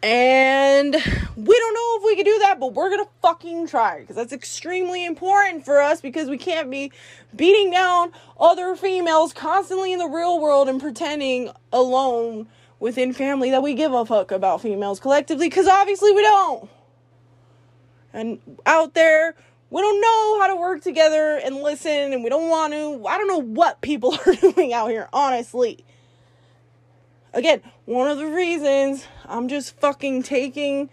And 0.03 0.95
we 0.95 1.59
don't 1.59 1.75
know 1.75 1.99
if 1.99 2.05
we 2.05 2.17
can 2.17 2.25
do 2.25 2.39
that, 2.41 2.59
but 2.59 2.75
we're 2.75 2.91
gonna 2.91 3.09
fucking 3.23 3.69
try 3.69 4.01
because 4.01 4.17
that's 4.17 4.33
extremely 4.33 5.05
important 5.05 5.65
for 5.65 5.81
us 5.81 6.01
because 6.01 6.29
we 6.29 6.39
can't 6.39 6.71
be 6.73 6.91
beating 7.37 7.71
down 7.71 8.11
other 8.39 8.75
females 8.75 9.33
constantly 9.33 9.93
in 9.93 10.01
the 10.01 10.09
real 10.09 10.41
world 10.41 10.69
and 10.69 10.81
pretending 10.81 11.51
alone 11.73 12.49
within 12.81 13.13
family 13.13 13.51
that 13.51 13.63
we 13.63 13.75
give 13.75 13.93
a 13.93 14.05
fuck 14.05 14.31
about 14.31 14.63
females 14.63 15.01
collectively 15.01 15.49
because 15.49 15.67
obviously 15.67 16.13
we 16.13 16.23
don't. 16.23 16.71
And 18.13 18.39
out 18.67 18.95
there, 18.95 19.35
we 19.71 19.83
don't 19.83 20.01
know 20.01 20.41
how 20.41 20.49
to 20.49 20.57
work 20.57 20.83
together 20.83 21.41
and 21.45 21.57
listen, 21.57 22.13
and 22.13 22.25
we 22.25 22.31
don't 22.31 22.49
want 22.49 22.73
to. 22.73 23.07
I 23.07 23.19
don't 23.19 23.29
know 23.29 23.43
what 23.43 23.81
people 23.81 24.17
are 24.27 24.35
doing 24.35 24.73
out 24.73 24.91
here, 24.91 25.09
honestly. 25.13 25.85
Again, 27.35 27.61
one 27.85 28.09
of 28.09 28.19
the 28.19 28.27
reasons 28.27 29.05
I'm 29.27 29.49
just 29.49 29.79
fucking 29.79 30.23
taking 30.23 30.89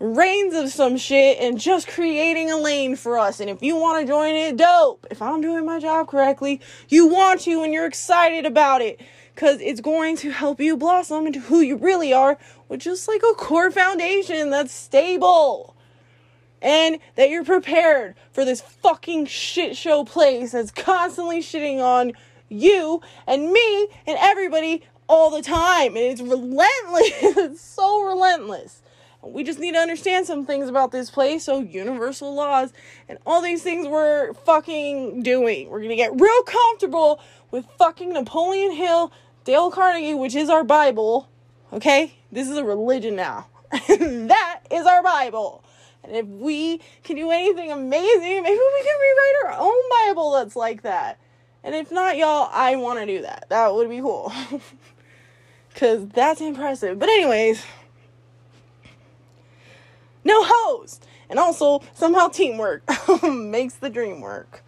reins 0.00 0.54
of 0.54 0.70
some 0.70 0.96
shit 0.96 1.38
and 1.40 1.60
just 1.60 1.88
creating 1.88 2.50
a 2.50 2.56
lane 2.56 2.96
for 2.96 3.18
us. 3.18 3.40
And 3.40 3.50
if 3.50 3.62
you 3.62 3.76
want 3.76 4.00
to 4.00 4.06
join 4.06 4.34
it, 4.34 4.56
dope. 4.56 5.06
If 5.10 5.20
I'm 5.20 5.40
doing 5.40 5.66
my 5.66 5.78
job 5.78 6.08
correctly, 6.08 6.60
you 6.88 7.08
want 7.08 7.40
to 7.42 7.62
and 7.62 7.72
you're 7.72 7.86
excited 7.86 8.46
about 8.46 8.80
it 8.80 9.00
because 9.38 9.60
it's 9.60 9.80
going 9.80 10.16
to 10.16 10.32
help 10.32 10.58
you 10.58 10.76
blossom 10.76 11.24
into 11.24 11.38
who 11.38 11.60
you 11.60 11.76
really 11.76 12.12
are, 12.12 12.36
which 12.66 12.88
is 12.88 13.06
like 13.06 13.22
a 13.22 13.34
core 13.34 13.70
foundation 13.70 14.50
that's 14.50 14.72
stable. 14.72 15.76
And 16.60 16.98
that 17.14 17.30
you're 17.30 17.44
prepared 17.44 18.16
for 18.32 18.44
this 18.44 18.60
fucking 18.60 19.26
shit 19.26 19.76
show 19.76 20.02
place 20.02 20.50
that's 20.50 20.72
constantly 20.72 21.38
shitting 21.38 21.78
on 21.78 22.14
you 22.48 23.00
and 23.28 23.52
me 23.52 23.82
and 24.08 24.18
everybody 24.18 24.82
all 25.08 25.30
the 25.30 25.40
time. 25.40 25.94
And 25.94 26.04
it's 26.04 26.20
relentless. 26.20 27.12
it's 27.22 27.60
so 27.60 28.02
relentless. 28.08 28.82
We 29.22 29.44
just 29.44 29.60
need 29.60 29.74
to 29.74 29.78
understand 29.78 30.26
some 30.26 30.46
things 30.46 30.68
about 30.68 30.90
this 30.90 31.10
place. 31.10 31.44
So, 31.44 31.60
universal 31.60 32.34
laws 32.34 32.72
and 33.08 33.18
all 33.24 33.40
these 33.40 33.62
things 33.62 33.86
we're 33.86 34.32
fucking 34.32 35.22
doing. 35.22 35.68
We're 35.68 35.82
gonna 35.82 35.94
get 35.94 36.20
real 36.20 36.42
comfortable 36.42 37.20
with 37.50 37.66
fucking 37.78 38.12
Napoleon 38.12 38.72
Hill, 38.72 39.12
Dale 39.48 39.70
Carnegie, 39.70 40.12
which 40.12 40.34
is 40.34 40.50
our 40.50 40.62
Bible. 40.62 41.26
Okay? 41.72 42.12
This 42.30 42.50
is 42.50 42.58
a 42.58 42.64
religion 42.64 43.16
now. 43.16 43.46
that 43.88 44.60
is 44.70 44.84
our 44.84 45.02
Bible. 45.02 45.64
And 46.04 46.14
if 46.14 46.26
we 46.26 46.82
can 47.02 47.16
do 47.16 47.30
anything 47.30 47.72
amazing, 47.72 48.42
maybe 48.42 48.58
we 48.58 48.82
can 48.82 49.00
rewrite 49.00 49.46
our 49.46 49.58
own 49.58 49.82
Bible 50.04 50.32
that's 50.32 50.54
like 50.54 50.82
that. 50.82 51.18
And 51.64 51.74
if 51.74 51.90
not, 51.90 52.18
y'all, 52.18 52.50
I 52.52 52.76
want 52.76 52.98
to 52.98 53.06
do 53.06 53.22
that. 53.22 53.46
That 53.48 53.74
would 53.74 53.88
be 53.88 54.00
cool. 54.00 54.30
Because 55.72 56.08
that's 56.08 56.40
impressive. 56.40 56.98
But, 56.98 57.08
anyways, 57.08 57.64
no 60.24 60.42
hoes. 60.44 60.98
And 61.30 61.38
also, 61.38 61.82
somehow 61.94 62.28
teamwork 62.28 62.82
makes 63.22 63.74
the 63.74 63.88
dream 63.88 64.20
work. 64.20 64.64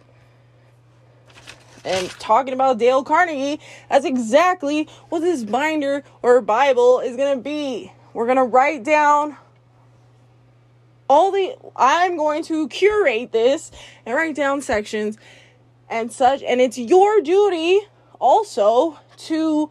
And 1.83 2.09
talking 2.11 2.53
about 2.53 2.77
Dale 2.77 3.03
Carnegie, 3.03 3.59
that's 3.89 4.05
exactly 4.05 4.87
what 5.09 5.19
this 5.19 5.43
binder 5.43 6.03
or 6.21 6.41
Bible 6.41 6.99
is 6.99 7.15
going 7.15 7.37
to 7.37 7.43
be. 7.43 7.91
We're 8.13 8.25
going 8.25 8.37
to 8.37 8.43
write 8.43 8.83
down 8.83 9.37
all 11.09 11.31
the, 11.31 11.55
I'm 11.75 12.17
going 12.17 12.43
to 12.45 12.67
curate 12.69 13.31
this 13.31 13.71
and 14.05 14.15
write 14.15 14.35
down 14.35 14.61
sections 14.61 15.17
and 15.89 16.11
such. 16.11 16.43
And 16.43 16.61
it's 16.61 16.77
your 16.77 17.21
duty 17.21 17.81
also 18.19 18.99
to 19.17 19.69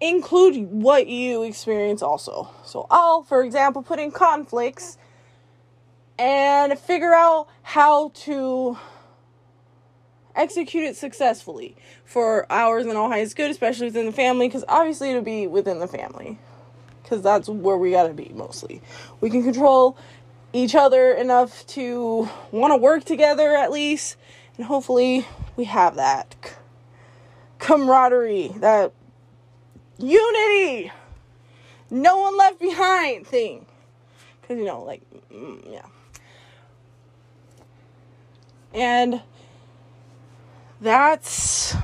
include 0.00 0.70
what 0.70 1.06
you 1.06 1.44
experience 1.44 2.02
also. 2.02 2.50
So 2.64 2.86
I'll, 2.90 3.22
for 3.22 3.44
example, 3.44 3.82
put 3.82 4.00
in 4.00 4.10
conflicts 4.10 4.98
and 6.18 6.78
figure 6.78 7.14
out 7.14 7.48
how 7.62 8.10
to 8.10 8.76
execute 10.34 10.84
it 10.84 10.96
successfully 10.96 11.76
for 12.04 12.46
ours 12.50 12.86
and 12.86 12.96
all 12.96 13.08
highest 13.08 13.36
good, 13.36 13.50
especially 13.50 13.86
within 13.86 14.06
the 14.06 14.12
family, 14.12 14.48
because 14.48 14.64
obviously 14.68 15.10
it'll 15.10 15.22
be 15.22 15.46
within 15.46 15.78
the 15.78 15.88
family. 15.88 16.38
Because 17.02 17.22
that's 17.22 17.48
where 17.48 17.76
we 17.76 17.90
gotta 17.90 18.14
be 18.14 18.30
mostly. 18.34 18.80
We 19.20 19.30
can 19.30 19.42
control 19.42 19.96
each 20.52 20.74
other 20.74 21.12
enough 21.12 21.66
to 21.68 22.28
want 22.50 22.72
to 22.72 22.76
work 22.76 23.04
together 23.04 23.56
at 23.56 23.70
least, 23.70 24.16
and 24.56 24.66
hopefully 24.66 25.26
we 25.56 25.64
have 25.64 25.96
that 25.96 26.34
camaraderie, 27.58 28.52
that 28.56 28.92
unity, 29.98 30.90
no 31.90 32.20
one 32.20 32.36
left 32.36 32.58
behind 32.58 33.26
thing. 33.26 33.66
Because, 34.40 34.58
you 34.58 34.64
know, 34.64 34.82
like, 34.82 35.02
mm, 35.32 35.72
yeah. 35.72 35.86
And 38.74 39.22
that's 40.82 41.76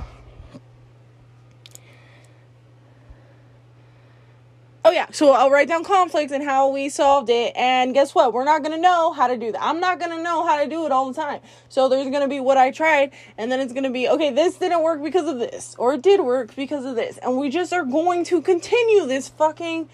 Oh 4.84 4.90
yeah, 4.90 5.06
so 5.10 5.32
I'll 5.32 5.50
write 5.50 5.68
down 5.68 5.84
conflicts 5.84 6.32
and 6.32 6.42
how 6.42 6.70
we 6.70 6.88
solved 6.88 7.28
it. 7.28 7.52
And 7.54 7.92
guess 7.92 8.14
what? 8.14 8.32
We're 8.32 8.44
not 8.44 8.62
gonna 8.62 8.78
know 8.78 9.12
how 9.12 9.26
to 9.26 9.36
do 9.36 9.52
that. 9.52 9.62
I'm 9.62 9.80
not 9.80 10.00
gonna 10.00 10.22
know 10.22 10.46
how 10.46 10.62
to 10.62 10.68
do 10.68 10.86
it 10.86 10.92
all 10.92 11.12
the 11.12 11.20
time. 11.20 11.40
So 11.68 11.90
there's 11.90 12.08
gonna 12.08 12.26
be 12.26 12.40
what 12.40 12.56
I 12.56 12.70
tried, 12.70 13.10
and 13.36 13.52
then 13.52 13.60
it's 13.60 13.74
gonna 13.74 13.90
be 13.90 14.08
okay. 14.08 14.32
This 14.32 14.56
didn't 14.56 14.82
work 14.82 15.02
because 15.02 15.28
of 15.28 15.38
this, 15.38 15.74
or 15.78 15.92
it 15.92 16.00
did 16.02 16.20
work 16.20 16.56
because 16.56 16.86
of 16.86 16.96
this, 16.96 17.18
and 17.18 17.36
we 17.36 17.50
just 17.50 17.70
are 17.74 17.84
going 17.84 18.24
to 18.24 18.40
continue 18.40 19.04
this 19.04 19.28
fucking 19.28 19.90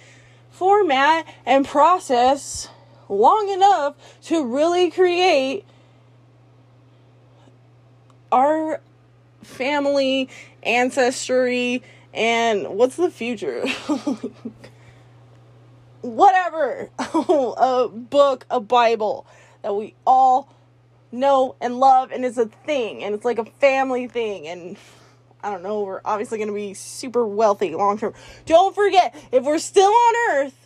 format 0.51 1.27
and 1.45 1.67
process 1.67 2.69
long 3.09 3.49
enough 3.49 3.97
to 4.27 4.47
really 4.47 4.93
create 4.93 5.65
our 8.31 8.81
family, 9.45 10.29
ancestry, 10.63 11.83
and 12.13 12.69
what's 12.69 12.97
the 12.97 13.11
future? 13.11 13.65
Whatever. 16.03 16.91
a 16.99 17.89
book, 17.89 18.47
a 18.51 18.61
Bible 18.61 19.27
that 19.63 19.75
we 19.75 19.95
all 20.07 20.53
know 21.11 21.57
and 21.61 21.79
love, 21.79 22.13
and 22.13 22.25
it's 22.25 22.39
a 22.39 22.47
thing, 22.47 23.03
and 23.03 23.15
it's 23.15 23.25
like 23.25 23.39
a 23.39 23.45
family 23.45 24.09
thing, 24.09 24.47
and 24.47 24.77
I 25.43 25.51
don't 25.51 25.63
know, 25.63 25.83
we're 25.83 26.01
obviously 26.05 26.39
going 26.39 26.49
to 26.49 26.55
be 26.55 26.75
super 26.75 27.27
wealthy 27.27 27.75
long 27.75 27.99
term. 27.99 28.15
Don't 28.47 28.75
forget, 28.75 29.15
if 29.33 29.45
we're 29.45 29.59
still 29.59 29.91
on 29.91 30.15
Earth, 30.31 30.65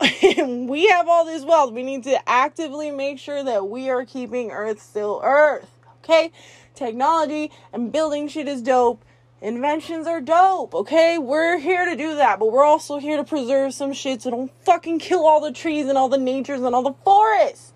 and 0.00 0.10
we 0.68 0.88
have 0.88 1.08
all 1.08 1.24
this 1.24 1.44
wealth, 1.44 1.72
we 1.72 1.82
need 1.82 2.04
to 2.04 2.28
actively 2.28 2.90
make 2.90 3.18
sure 3.18 3.42
that 3.42 3.68
we 3.68 3.90
are 3.90 4.04
keeping 4.04 4.50
Earth 4.50 4.82
still 4.82 5.20
Earth. 5.24 5.70
Okay? 6.06 6.30
Technology 6.74 7.50
and 7.72 7.90
building 7.90 8.28
shit 8.28 8.46
is 8.46 8.62
dope. 8.62 9.04
Inventions 9.42 10.06
are 10.06 10.20
dope, 10.20 10.74
okay? 10.74 11.18
We're 11.18 11.58
here 11.58 11.84
to 11.84 11.96
do 11.96 12.14
that, 12.16 12.38
but 12.38 12.52
we're 12.52 12.64
also 12.64 12.98
here 12.98 13.16
to 13.16 13.24
preserve 13.24 13.74
some 13.74 13.92
shit 13.92 14.22
so 14.22 14.30
don't 14.30 14.52
fucking 14.64 15.00
kill 15.00 15.26
all 15.26 15.40
the 15.40 15.52
trees 15.52 15.88
and 15.88 15.98
all 15.98 16.08
the 16.08 16.16
natures 16.16 16.60
and 16.62 16.74
all 16.74 16.82
the 16.82 16.94
forests. 17.04 17.72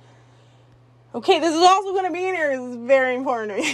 Okay, 1.15 1.41
this 1.41 1.55
is 1.55 1.63
also 1.63 1.93
gonna 1.93 2.13
be 2.13 2.27
in 2.27 2.35
here. 2.35 2.57
This 2.57 2.71
is 2.71 2.77
very 2.77 3.17
important 3.17 3.59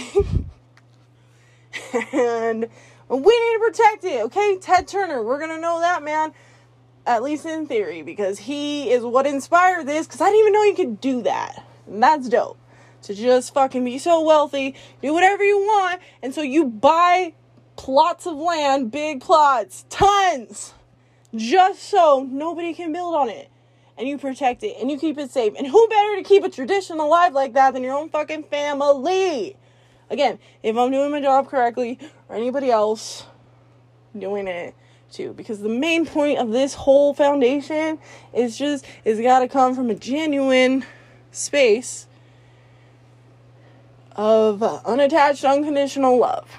and 2.11 2.67
we 3.09 3.17
need 3.17 3.53
to 3.53 3.59
protect 3.63 4.03
it, 4.03 4.23
okay? 4.25 4.57
Ted 4.59 4.87
Turner, 4.87 5.21
we're 5.21 5.39
gonna 5.39 5.59
know 5.59 5.79
that 5.79 6.03
man, 6.03 6.33
at 7.05 7.23
least 7.23 7.45
in 7.45 7.67
theory, 7.67 8.01
because 8.01 8.39
he 8.39 8.91
is 8.91 9.03
what 9.03 9.27
inspired 9.27 9.87
this. 9.87 10.07
Because 10.07 10.19
I 10.19 10.25
didn't 10.25 10.39
even 10.39 10.53
know 10.53 10.63
you 10.63 10.75
could 10.75 10.99
do 10.99 11.21
that. 11.21 11.63
And 11.85 12.03
that's 12.03 12.27
dope. 12.27 12.57
To 13.07 13.15
just 13.15 13.53
fucking 13.53 13.85
be 13.85 13.99
so 13.99 14.21
wealthy, 14.21 14.75
do 15.01 15.13
whatever 15.13 15.41
you 15.41 15.59
want, 15.59 16.01
and 16.21 16.35
so 16.35 16.41
you 16.41 16.65
buy 16.65 17.35
plots 17.77 18.27
of 18.27 18.35
land, 18.35 18.91
big 18.91 19.21
plots, 19.21 19.85
tons, 19.89 20.73
just 21.33 21.83
so 21.83 22.27
nobody 22.29 22.73
can 22.73 22.91
build 22.91 23.15
on 23.15 23.29
it. 23.29 23.49
And 23.97 24.09
you 24.09 24.17
protect 24.17 24.61
it 24.61 24.75
and 24.81 24.91
you 24.91 24.99
keep 24.99 25.17
it 25.17 25.31
safe. 25.31 25.53
And 25.57 25.65
who 25.65 25.87
better 25.87 26.17
to 26.17 26.23
keep 26.23 26.43
a 26.43 26.49
tradition 26.49 26.99
alive 26.99 27.31
like 27.31 27.53
that 27.53 27.73
than 27.73 27.81
your 27.81 27.95
own 27.95 28.09
fucking 28.09 28.43
family? 28.43 29.55
Again, 30.09 30.37
if 30.61 30.75
I'm 30.75 30.91
doing 30.91 31.09
my 31.09 31.21
job 31.21 31.47
correctly 31.47 31.97
or 32.27 32.35
anybody 32.35 32.69
else 32.69 33.25
doing 34.19 34.49
it 34.49 34.75
too 35.13 35.31
because 35.31 35.61
the 35.61 35.69
main 35.69 36.05
point 36.05 36.39
of 36.39 36.51
this 36.51 36.73
whole 36.73 37.13
foundation 37.13 37.99
is 38.33 38.57
just 38.57 38.85
it's 39.05 39.21
got 39.21 39.39
to 39.39 39.47
come 39.47 39.73
from 39.73 39.89
a 39.89 39.95
genuine 39.95 40.85
space 41.31 42.06
of 44.17 44.63
unattached 44.63 45.43
unconditional 45.43 46.17
love 46.17 46.49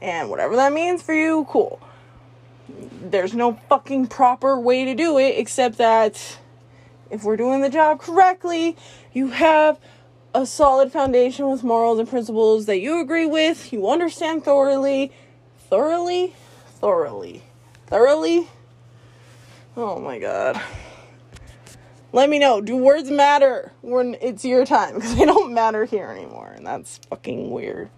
and 0.00 0.28
whatever 0.28 0.54
that 0.56 0.72
means 0.72 1.02
for 1.02 1.14
you 1.14 1.46
cool 1.48 1.80
there's 3.00 3.34
no 3.34 3.58
fucking 3.68 4.06
proper 4.06 4.58
way 4.60 4.84
to 4.84 4.94
do 4.94 5.18
it 5.18 5.38
except 5.38 5.78
that 5.78 6.38
if 7.10 7.24
we're 7.24 7.36
doing 7.36 7.62
the 7.62 7.70
job 7.70 7.98
correctly 7.98 8.76
you 9.12 9.28
have 9.28 9.78
a 10.36 10.44
solid 10.44 10.92
foundation 10.92 11.48
with 11.50 11.64
morals 11.64 11.98
and 11.98 12.06
principles 12.06 12.66
that 12.66 12.78
you 12.78 13.00
agree 13.00 13.24
with, 13.24 13.72
you 13.72 13.88
understand 13.88 14.44
thoroughly, 14.44 15.10
thoroughly, 15.70 16.34
thoroughly, 16.78 17.42
thoroughly. 17.86 18.46
Oh 19.78 19.98
my 19.98 20.18
god. 20.18 20.60
Let 22.16 22.30
me 22.30 22.38
know. 22.38 22.62
Do 22.62 22.78
words 22.78 23.10
matter 23.10 23.72
when 23.82 24.16
it's 24.22 24.42
your 24.42 24.64
time? 24.64 24.94
Because 24.94 25.16
they 25.16 25.26
don't 25.26 25.52
matter 25.52 25.84
here 25.84 26.06
anymore, 26.06 26.50
and 26.56 26.66
that's 26.66 26.96
fucking 27.10 27.50
weird. 27.50 27.90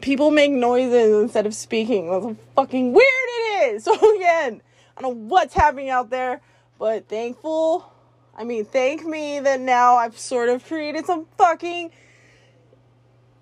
People 0.00 0.30
make 0.30 0.50
noises 0.50 1.22
instead 1.22 1.44
of 1.44 1.54
speaking. 1.54 2.10
That's 2.10 2.24
how 2.24 2.36
fucking 2.56 2.94
weird 2.94 3.04
it 3.04 3.74
is. 3.74 3.84
So 3.84 3.92
again, 4.16 4.62
I 4.96 5.02
don't 5.02 5.12
know 5.12 5.26
what's 5.26 5.52
happening 5.52 5.90
out 5.90 6.08
there, 6.08 6.40
but 6.78 7.06
thankful 7.06 7.92
I 8.34 8.44
mean, 8.44 8.64
thank 8.64 9.04
me 9.04 9.38
that 9.40 9.60
now 9.60 9.96
I've 9.96 10.18
sort 10.18 10.48
of 10.48 10.64
created 10.64 11.04
some 11.04 11.26
fucking 11.36 11.90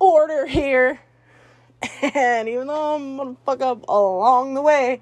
order 0.01 0.47
here. 0.47 1.01
And 2.03 2.49
even 2.49 2.67
though 2.67 2.97
I'm 2.97 3.17
gonna 3.17 3.37
fuck 3.47 3.61
up 3.61 3.89
along 3.89 4.55
the 4.55 4.63
way, 4.63 5.01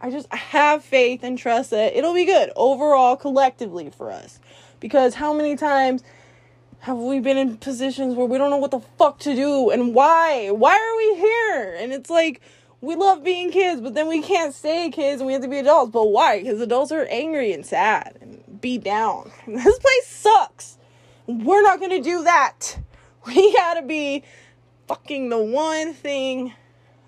I 0.00 0.10
just 0.10 0.32
have 0.32 0.82
faith 0.82 1.22
and 1.22 1.36
trust 1.36 1.70
that 1.70 1.96
it'll 1.96 2.14
be 2.14 2.24
good 2.24 2.50
overall, 2.56 3.16
collectively 3.16 3.90
for 3.90 4.10
us. 4.10 4.38
Because 4.80 5.14
how 5.14 5.34
many 5.34 5.56
times 5.56 6.02
have 6.80 6.96
we 6.96 7.20
been 7.20 7.36
in 7.36 7.58
positions 7.58 8.14
where 8.14 8.26
we 8.26 8.38
don't 8.38 8.48
know 8.48 8.56
what 8.56 8.70
the 8.70 8.80
fuck 8.98 9.18
to 9.20 9.34
do 9.34 9.68
and 9.68 9.94
why? 9.94 10.50
Why 10.50 10.72
are 10.72 10.96
we 10.96 11.20
here? 11.20 11.76
And 11.78 11.92
it's 11.92 12.08
like, 12.08 12.40
we 12.80 12.96
love 12.96 13.22
being 13.22 13.50
kids, 13.50 13.82
but 13.82 13.92
then 13.92 14.08
we 14.08 14.22
can't 14.22 14.54
stay 14.54 14.90
kids 14.90 15.20
and 15.20 15.26
we 15.26 15.34
have 15.34 15.42
to 15.42 15.48
be 15.48 15.58
adults. 15.58 15.92
But 15.92 16.06
why? 16.06 16.42
Because 16.42 16.62
adults 16.62 16.92
are 16.92 17.06
angry 17.10 17.52
and 17.52 17.66
sad 17.66 18.16
and 18.22 18.42
beat 18.60 18.82
down. 18.82 19.30
This 19.46 19.78
place 19.78 20.06
sucks. 20.06 20.78
We're 21.26 21.62
not 21.62 21.80
gonna 21.80 22.02
do 22.02 22.24
that. 22.24 22.78
We 23.26 23.52
gotta 23.52 23.82
be 23.82 24.24
fucking 24.88 25.28
the 25.28 25.42
one 25.42 25.92
thing 25.92 26.54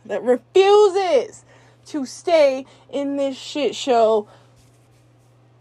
that 0.05 0.23
refuses 0.23 1.43
to 1.87 2.07
stay 2.07 2.67
in 2.91 3.17
this 3.17 3.37
shit 3.37 3.75
show 3.75 4.29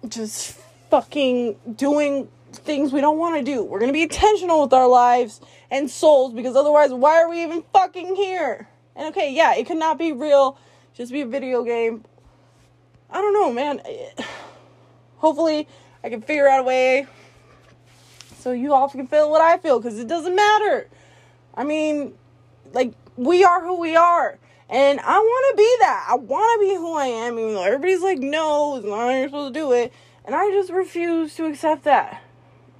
just 0.08 0.60
fucking 0.90 1.56
doing 1.76 2.28
things 2.52 2.92
we 2.92 3.02
don't 3.02 3.18
want 3.18 3.38
to 3.38 3.44
do. 3.44 3.64
We're 3.64 3.80
going 3.80 3.90
to 3.90 3.94
be 3.94 4.04
intentional 4.04 4.64
with 4.64 4.74
our 4.74 4.88
lives 4.88 5.42
and 5.70 5.90
souls 5.90 6.34
because 6.34 6.56
otherwise, 6.56 6.92
why 6.92 7.22
are 7.22 7.30
we 7.30 7.44
even 7.44 7.64
fucking 7.74 8.16
here? 8.16 8.68
And 8.96 9.08
okay, 9.08 9.34
yeah, 9.34 9.56
it 9.56 9.66
could 9.66 9.78
not 9.78 9.98
be 9.98 10.12
real, 10.12 10.58
just 10.94 11.12
be 11.12 11.22
a 11.22 11.26
video 11.26 11.64
game. 11.64 12.04
I 13.10 13.16
don't 13.16 13.34
know, 13.34 13.52
man. 13.52 13.82
Hopefully, 15.18 15.68
I 16.04 16.10
can 16.10 16.22
figure 16.22 16.48
out 16.48 16.62
a 16.62 16.64
way 16.64 17.08
so 18.40 18.52
you 18.52 18.74
all 18.74 18.90
can 18.90 19.08
feel 19.08 19.30
what 19.30 19.42
I 19.42 19.58
feel 19.58 19.80
because 19.80 20.00
it 20.00 20.08
doesn't 20.08 20.36
matter. 20.36 20.88
I 21.54 21.64
mean, 21.64 22.14
like, 22.74 22.94
we 23.16 23.44
are 23.44 23.62
who 23.62 23.80
we 23.80 23.96
are. 23.96 24.40
And 24.72 25.02
I 25.02 25.20
want 25.20 25.52
to 25.52 25.58
be 25.58 25.76
that. 25.82 26.08
I 26.10 26.16
want 26.16 26.62
to 26.62 26.68
be 26.68 26.76
who 26.76 26.96
I 26.96 27.06
am, 27.08 27.38
even 27.38 27.54
though 27.54 27.64
everybody's 27.64 28.02
like, 28.02 28.20
no, 28.20 28.78
it's 28.78 28.86
not 28.86 29.10
you're 29.10 29.28
supposed 29.28 29.54
to 29.54 29.60
do 29.60 29.74
it. 29.74 29.92
And 30.24 30.34
I 30.34 30.50
just 30.52 30.72
refuse 30.72 31.36
to 31.36 31.46
accept 31.46 31.84
that. 31.84 32.24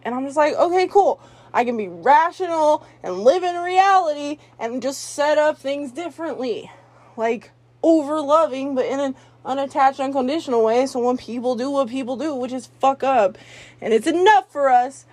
And 0.04 0.16
I'm 0.16 0.26
just 0.26 0.38
like, 0.38 0.56
okay, 0.56 0.88
cool. 0.88 1.20
I 1.54 1.66
can 1.66 1.76
be 1.76 1.90
rational 1.90 2.88
and 3.04 3.20
live 3.20 3.44
in 3.44 3.58
reality 3.58 4.38
and 4.58 4.82
just 4.82 5.02
set 5.02 5.38
up 5.38 5.58
things 5.58 5.92
differently. 5.92 6.72
Like 7.18 7.52
over 7.84 8.22
loving, 8.22 8.74
but 8.74 8.86
in 8.86 9.02
an 9.02 9.16
unattached, 9.44 10.00
unconditional 10.00 10.64
way. 10.64 10.86
So 10.86 11.06
when 11.06 11.18
people 11.18 11.56
do 11.56 11.70
what 11.70 11.90
people 11.90 12.16
do, 12.16 12.34
which 12.34 12.54
is 12.54 12.68
fuck 12.80 13.04
up, 13.04 13.38
and 13.82 13.94
it's 13.94 14.08
enough 14.08 14.50
for 14.50 14.70
us, 14.70 15.06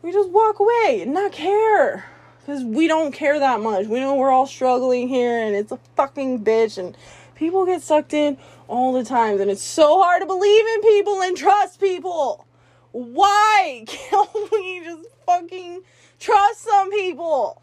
we 0.00 0.12
just 0.12 0.30
walk 0.30 0.60
away 0.60 1.00
and 1.02 1.12
not 1.12 1.32
care. 1.32 2.06
Because 2.46 2.62
we 2.62 2.86
don't 2.86 3.10
care 3.10 3.40
that 3.40 3.60
much. 3.60 3.86
We 3.86 3.98
know 3.98 4.14
we're 4.14 4.30
all 4.30 4.46
struggling 4.46 5.08
here 5.08 5.36
and 5.36 5.56
it's 5.56 5.72
a 5.72 5.80
fucking 5.96 6.44
bitch 6.44 6.78
and 6.78 6.96
people 7.34 7.66
get 7.66 7.82
sucked 7.82 8.14
in 8.14 8.38
all 8.68 8.92
the 8.92 9.02
time. 9.02 9.40
And 9.40 9.50
it's 9.50 9.64
so 9.64 10.00
hard 10.00 10.20
to 10.20 10.26
believe 10.26 10.64
in 10.64 10.82
people 10.82 11.22
and 11.22 11.36
trust 11.36 11.80
people. 11.80 12.46
Why 12.92 13.82
can't 13.88 14.30
we 14.52 14.80
just 14.84 15.08
fucking 15.26 15.82
trust 16.20 16.62
some 16.62 16.92
people. 16.92 17.60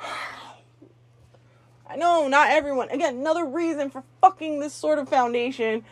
I 1.88 1.94
know, 1.94 2.26
not 2.26 2.50
everyone. 2.50 2.88
Again, 2.88 3.18
another 3.18 3.44
reason 3.44 3.90
for 3.90 4.02
fucking 4.20 4.58
this 4.58 4.74
sort 4.74 4.98
of 4.98 5.08
foundation. 5.08 5.84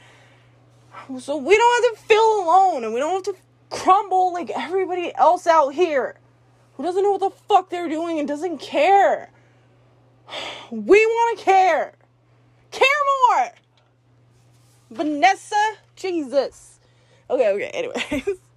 So 1.21 1.37
we 1.37 1.57
don't 1.57 1.85
have 1.85 1.95
to 1.95 2.09
feel 2.09 2.43
alone 2.43 2.83
and 2.83 2.93
we 2.93 2.99
don't 2.99 3.25
have 3.25 3.35
to 3.37 3.41
crumble 3.71 4.33
like 4.33 4.51
everybody 4.51 5.15
else 5.15 5.47
out 5.47 5.69
here 5.69 6.19
who 6.79 6.85
doesn't 6.85 7.03
know 7.03 7.11
what 7.11 7.21
the 7.21 7.31
fuck 7.31 7.69
they're 7.69 7.89
doing 7.89 8.19
and 8.19 8.27
doesn't 8.27 8.59
care. 8.59 9.31
We 10.71 11.05
want 11.05 11.39
to 11.39 11.45
care. 11.45 11.95
Care 12.71 12.89
more. 13.31 13.51
Vanessa, 14.91 15.75
Jesus. 15.97 16.79
Okay, 17.29 17.49
okay, 17.51 17.71
anyways. 17.71 18.39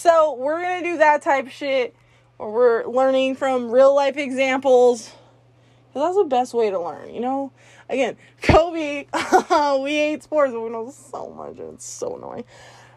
So 0.00 0.32
we're 0.32 0.62
gonna 0.62 0.82
do 0.82 0.96
that 0.96 1.20
type 1.20 1.44
of 1.48 1.52
shit 1.52 1.94
where 2.38 2.48
we're 2.48 2.86
learning 2.86 3.34
from 3.34 3.70
real 3.70 3.94
life 3.94 4.16
examples. 4.16 5.10
Cause 5.92 6.02
that's 6.02 6.16
the 6.16 6.24
best 6.24 6.54
way 6.54 6.70
to 6.70 6.80
learn, 6.80 7.12
you 7.12 7.20
know? 7.20 7.52
Again, 7.90 8.16
Kobe, 8.40 9.04
we 9.82 9.90
hate 9.90 10.22
sports, 10.22 10.54
but 10.54 10.60
we 10.62 10.70
know 10.70 10.90
so 10.90 11.28
much, 11.36 11.58
and 11.58 11.74
it's 11.74 11.84
so 11.84 12.16
annoying. 12.16 12.44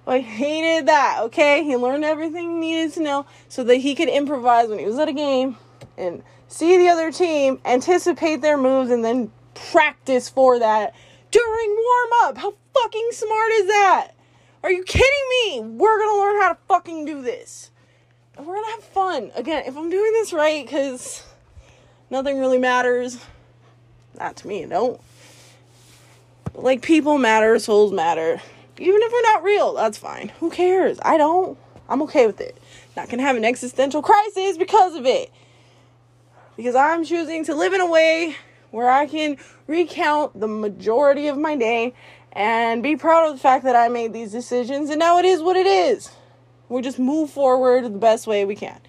He 0.08 0.62
did 0.62 0.88
that, 0.88 1.20
okay? 1.22 1.64
He 1.64 1.76
learned 1.76 2.04
everything 2.04 2.52
he 2.52 2.60
needed 2.60 2.94
to 2.94 3.04
know 3.04 3.26
so 3.48 3.64
that 3.64 3.78
he 3.78 3.96
could 3.96 4.10
improvise 4.10 4.68
when 4.68 4.80
he 4.80 4.86
was 4.86 5.00
at 5.00 5.08
a 5.08 5.14
game 5.14 5.58
and 5.98 6.24
see 6.48 6.78
the 6.78 6.90
other 6.90 7.12
team, 7.12 7.60
anticipate 7.66 8.42
their 8.42 8.58
moves, 8.58 8.92
and 8.92 9.04
then 9.04 9.32
practice 9.54 10.30
for 10.30 10.60
that 10.60 10.94
during 11.32 11.70
warm 11.70 12.10
up. 12.24 12.38
How 12.38 12.54
fucking 12.74 13.10
smart 13.12 13.52
is 13.52 13.68
that? 13.68 14.12
Are 14.62 14.72
you 14.72 14.84
kidding 14.84 15.08
me? 15.30 15.62
We're 15.62 16.00
gonna 16.00 16.20
learn 16.20 16.42
how 16.42 16.50
to 16.50 16.58
fucking 16.68 17.06
do 17.06 17.22
this. 17.22 17.72
And 18.38 18.46
we're 18.46 18.56
gonna 18.56 18.72
have 18.72 18.84
fun. 18.84 19.32
Again, 19.36 19.64
if 19.66 19.78
I'm 19.78 19.90
doing 19.90 20.12
this 20.14 20.34
right, 20.34 20.66
because 20.66 21.24
nothing 22.10 22.40
really 22.40 22.58
matters. 22.58 23.24
Not 24.18 24.36
to 24.38 24.48
me, 24.48 24.66
don't. 24.66 25.00
Like 26.54 26.82
people 26.82 27.18
matter, 27.18 27.58
souls 27.58 27.92
matter. 27.92 28.42
Even 28.78 29.02
if 29.02 29.12
we're 29.12 29.22
not 29.34 29.44
real, 29.44 29.74
that's 29.74 29.98
fine. 29.98 30.30
Who 30.40 30.50
cares? 30.50 31.00
I 31.04 31.18
don't. 31.18 31.58
I'm 31.88 32.02
okay 32.04 32.26
with 32.26 32.42
it. 32.42 32.58
Not 32.96 33.10
gonna 33.10 33.24
have 33.24 33.36
an 33.36 33.46
existential 33.46 34.02
crisis 34.02 34.58
because 34.58 34.96
of 34.96 35.06
it. 35.06 35.32
Because 36.58 36.76
I'm 36.76 37.04
choosing 37.04 37.44
to 37.46 37.56
live 37.56 37.74
in 37.74 37.82
a 37.82 37.90
way 37.90 38.36
where 38.72 38.90
I 38.90 39.06
can 39.06 39.38
recount 39.68 40.40
the 40.40 40.48
majority 40.48 41.28
of 41.28 41.38
my 41.38 41.56
day 41.56 41.94
and 42.32 42.82
be 42.82 42.96
proud 42.96 43.28
of 43.28 43.34
the 43.34 43.40
fact 43.40 43.64
that 43.66 43.76
I 43.76 43.88
made 43.88 44.14
these 44.14 44.32
decisions 44.32 44.90
and 44.90 45.00
now 45.00 45.20
it 45.20 45.26
is 45.26 45.42
what 45.42 45.56
it 45.56 45.68
is. 45.68 46.12
We 46.70 46.82
just 46.82 46.98
move 46.98 47.30
forward 47.30 47.86
the 47.86 47.90
best 47.92 48.26
way 48.26 48.46
we 48.46 48.56
can, 48.56 48.80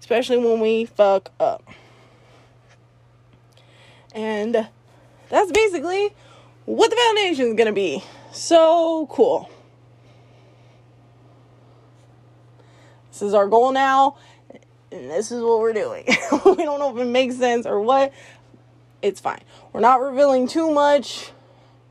especially 0.00 0.38
when 0.38 0.60
we 0.60 0.86
fuck 0.86 1.30
up. 1.38 1.68
And 4.14 4.68
that's 5.28 5.52
basically 5.52 6.14
what 6.66 6.90
the 6.90 6.96
foundation 6.96 7.46
is 7.46 7.54
going 7.54 7.66
to 7.66 7.72
be. 7.72 8.04
So 8.32 9.06
cool. 9.10 9.50
This 13.10 13.22
is 13.22 13.34
our 13.34 13.48
goal 13.48 13.72
now, 13.72 14.18
and 14.92 15.10
this 15.10 15.32
is 15.32 15.42
what 15.42 15.60
we're 15.60 15.72
doing. 15.72 16.04
we 16.44 16.56
don't 16.56 16.78
know 16.78 16.94
if 16.94 17.00
it 17.00 17.08
makes 17.08 17.36
sense 17.36 17.64
or 17.64 17.80
what. 17.80 18.12
It's 19.00 19.20
fine. 19.20 19.40
We're 19.72 19.80
not 19.80 20.02
revealing 20.02 20.48
too 20.48 20.70
much, 20.70 21.30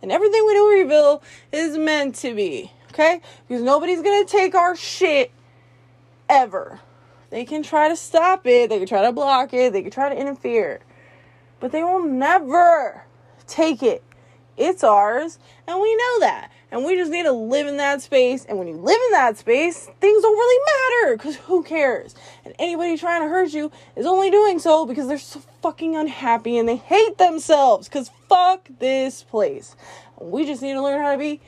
and 0.04 0.12
everything 0.12 0.46
we 0.46 0.54
do 0.54 0.70
reveal 0.70 1.24
is 1.52 1.78
meant 1.78 2.16
to 2.18 2.36
be. 2.36 2.72
Okay? 2.92 3.22
Because 3.48 3.64
nobody's 3.64 4.02
gonna 4.02 4.26
take 4.26 4.54
our 4.54 4.76
shit 4.76 5.32
ever. 6.30 6.80
They 7.32 7.44
can 7.44 7.64
try 7.64 7.90
to 7.90 7.96
stop 7.96 8.46
it, 8.46 8.70
they 8.70 8.78
can 8.78 8.88
try 8.88 9.02
to 9.02 9.12
block 9.12 9.54
it, 9.54 9.74
they 9.74 9.82
can 9.82 9.92
try 9.92 10.10
to 10.10 10.16
interfere, 10.16 10.80
but 11.60 11.72
they 11.72 11.84
will 11.84 12.04
never 12.04 13.04
take 13.48 13.82
it. 13.82 14.04
It's 14.58 14.84
ours, 14.84 15.38
and 15.68 15.82
we 15.82 15.96
know 15.96 16.20
that. 16.22 16.52
And 16.72 16.84
we 16.84 16.96
just 16.96 17.12
need 17.12 17.24
to 17.24 17.32
live 17.32 17.68
in 17.68 17.78
that 17.78 18.02
space. 18.02 18.46
And 18.46 18.58
when 18.58 18.68
you 18.68 18.76
live 18.76 19.00
in 19.08 19.12
that 19.12 19.38
space, 19.38 19.90
things 20.00 20.22
don't 20.22 20.38
really 20.38 20.64
matter 20.66 21.18
because 21.18 21.36
who 21.38 21.64
cares? 21.64 22.16
And 22.44 22.54
anybody 22.60 22.98
trying 22.98 23.22
to 23.22 23.30
hurt 23.30 23.54
you 23.54 23.72
is 23.96 24.06
only 24.06 24.32
doing 24.32 24.60
so 24.60 24.86
because 24.86 25.08
they're 25.08 25.18
so 25.18 25.42
fucking 25.62 25.96
unhappy 25.96 26.58
and 26.58 26.68
they 26.68 26.76
hate 26.76 27.18
themselves 27.18 27.88
because 27.88 28.10
fuck 28.28 28.68
this 28.80 29.24
place. 29.24 29.76
We 30.20 30.46
just 30.46 30.62
need 30.62 30.74
to 30.74 30.82
learn 30.82 31.02
how 31.02 31.12
to 31.12 31.18
be 31.18 31.42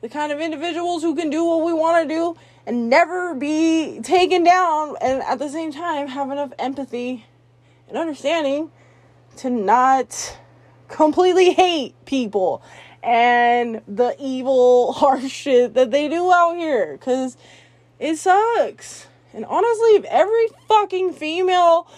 the 0.00 0.08
kind 0.08 0.32
of 0.32 0.40
individuals 0.40 1.02
who 1.02 1.14
can 1.14 1.30
do 1.30 1.44
what 1.44 1.64
we 1.64 1.72
want 1.72 2.08
to 2.08 2.14
do 2.14 2.36
and 2.66 2.88
never 2.88 3.34
be 3.34 4.00
taken 4.02 4.44
down 4.44 4.96
and 5.00 5.22
at 5.22 5.38
the 5.38 5.48
same 5.48 5.72
time 5.72 6.08
have 6.08 6.30
enough 6.30 6.52
empathy 6.58 7.26
and 7.88 7.96
understanding 7.96 8.70
to 9.36 9.50
not 9.50 10.36
completely 10.92 11.52
hate 11.52 11.94
people 12.04 12.62
and 13.02 13.82
the 13.88 14.14
evil 14.20 14.92
harsh 14.96 15.30
shit 15.30 15.74
that 15.74 15.90
they 15.90 16.08
do 16.08 16.30
out 16.32 16.56
here 16.56 16.92
because 16.92 17.36
it 17.98 18.16
sucks. 18.16 19.08
And 19.34 19.44
honestly, 19.46 19.96
if 19.96 20.04
every 20.04 20.46
fucking 20.68 21.14
female 21.14 21.88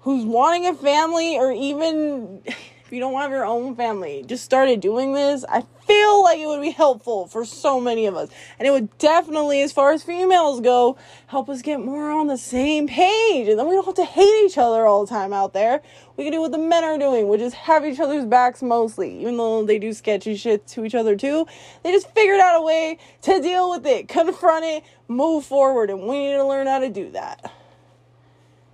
who's 0.00 0.24
wanting 0.24 0.66
a 0.66 0.74
family 0.74 1.36
or 1.36 1.52
even 1.52 2.42
if 2.88 2.92
you 2.94 3.00
don't 3.00 3.20
have 3.20 3.30
your 3.30 3.44
own 3.44 3.76
family, 3.76 4.24
just 4.26 4.42
started 4.42 4.80
doing 4.80 5.12
this, 5.12 5.44
I 5.46 5.62
feel 5.86 6.22
like 6.22 6.38
it 6.38 6.46
would 6.46 6.62
be 6.62 6.70
helpful 6.70 7.26
for 7.26 7.44
so 7.44 7.78
many 7.78 8.06
of 8.06 8.16
us. 8.16 8.30
And 8.58 8.66
it 8.66 8.70
would 8.70 8.96
definitely, 8.96 9.60
as 9.60 9.72
far 9.72 9.92
as 9.92 10.02
females 10.02 10.62
go, 10.62 10.96
help 11.26 11.50
us 11.50 11.60
get 11.60 11.80
more 11.80 12.10
on 12.10 12.28
the 12.28 12.38
same 12.38 12.88
page. 12.88 13.46
And 13.46 13.58
then 13.58 13.68
we 13.68 13.74
don't 13.74 13.84
have 13.84 13.94
to 13.96 14.06
hate 14.06 14.46
each 14.46 14.56
other 14.56 14.86
all 14.86 15.04
the 15.04 15.10
time 15.10 15.34
out 15.34 15.52
there. 15.52 15.82
We 16.16 16.24
can 16.24 16.32
do 16.32 16.40
what 16.40 16.50
the 16.50 16.56
men 16.56 16.82
are 16.82 16.96
doing, 16.96 17.28
which 17.28 17.42
is 17.42 17.52
have 17.52 17.84
each 17.84 18.00
other's 18.00 18.24
backs 18.24 18.62
mostly. 18.62 19.20
Even 19.20 19.36
though 19.36 19.66
they 19.66 19.78
do 19.78 19.92
sketchy 19.92 20.34
shit 20.34 20.66
to 20.68 20.86
each 20.86 20.94
other 20.94 21.14
too, 21.14 21.46
they 21.82 21.92
just 21.92 22.10
figured 22.14 22.40
out 22.40 22.58
a 22.58 22.62
way 22.62 22.96
to 23.20 23.38
deal 23.42 23.68
with 23.68 23.84
it, 23.84 24.08
confront 24.08 24.64
it, 24.64 24.82
move 25.08 25.44
forward. 25.44 25.90
And 25.90 26.04
we 26.04 26.20
need 26.20 26.36
to 26.36 26.46
learn 26.46 26.66
how 26.66 26.78
to 26.78 26.88
do 26.88 27.10
that. 27.10 27.52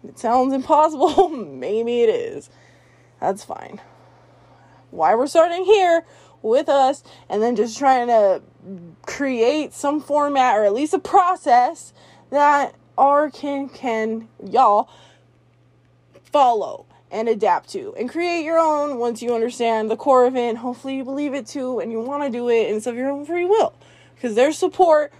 It 0.06 0.20
sounds 0.20 0.54
impossible. 0.54 1.28
Maybe 1.30 2.02
it 2.02 2.10
is. 2.10 2.48
That's 3.18 3.42
fine 3.42 3.80
why 4.94 5.14
we're 5.14 5.26
starting 5.26 5.64
here 5.64 6.04
with 6.42 6.68
us 6.68 7.02
and 7.28 7.42
then 7.42 7.56
just 7.56 7.78
trying 7.78 8.06
to 8.06 8.42
create 9.06 9.72
some 9.72 10.00
format 10.00 10.56
or 10.56 10.64
at 10.64 10.72
least 10.72 10.94
a 10.94 10.98
process 10.98 11.92
that 12.30 12.74
our 12.96 13.30
can 13.30 13.68
can 13.68 14.28
y'all 14.42 14.88
follow 16.30 16.86
and 17.10 17.28
adapt 17.28 17.68
to. 17.70 17.94
And 17.96 18.08
create 18.08 18.44
your 18.44 18.58
own 18.58 18.98
once 18.98 19.22
you 19.22 19.34
understand 19.34 19.90
the 19.90 19.96
core 19.96 20.26
of 20.26 20.36
it 20.36 20.48
and 20.48 20.58
hopefully 20.58 20.96
you 20.96 21.04
believe 21.04 21.32
it 21.32 21.46
too 21.46 21.80
and 21.80 21.92
you 21.92 22.00
want 22.00 22.24
to 22.24 22.30
do 22.30 22.48
it 22.48 22.66
and 22.68 22.76
it's 22.76 22.86
of 22.86 22.96
your 22.96 23.10
own 23.10 23.24
free 23.24 23.44
will. 23.44 23.72
Because 24.14 24.34
there's 24.34 24.58
support 24.58 25.12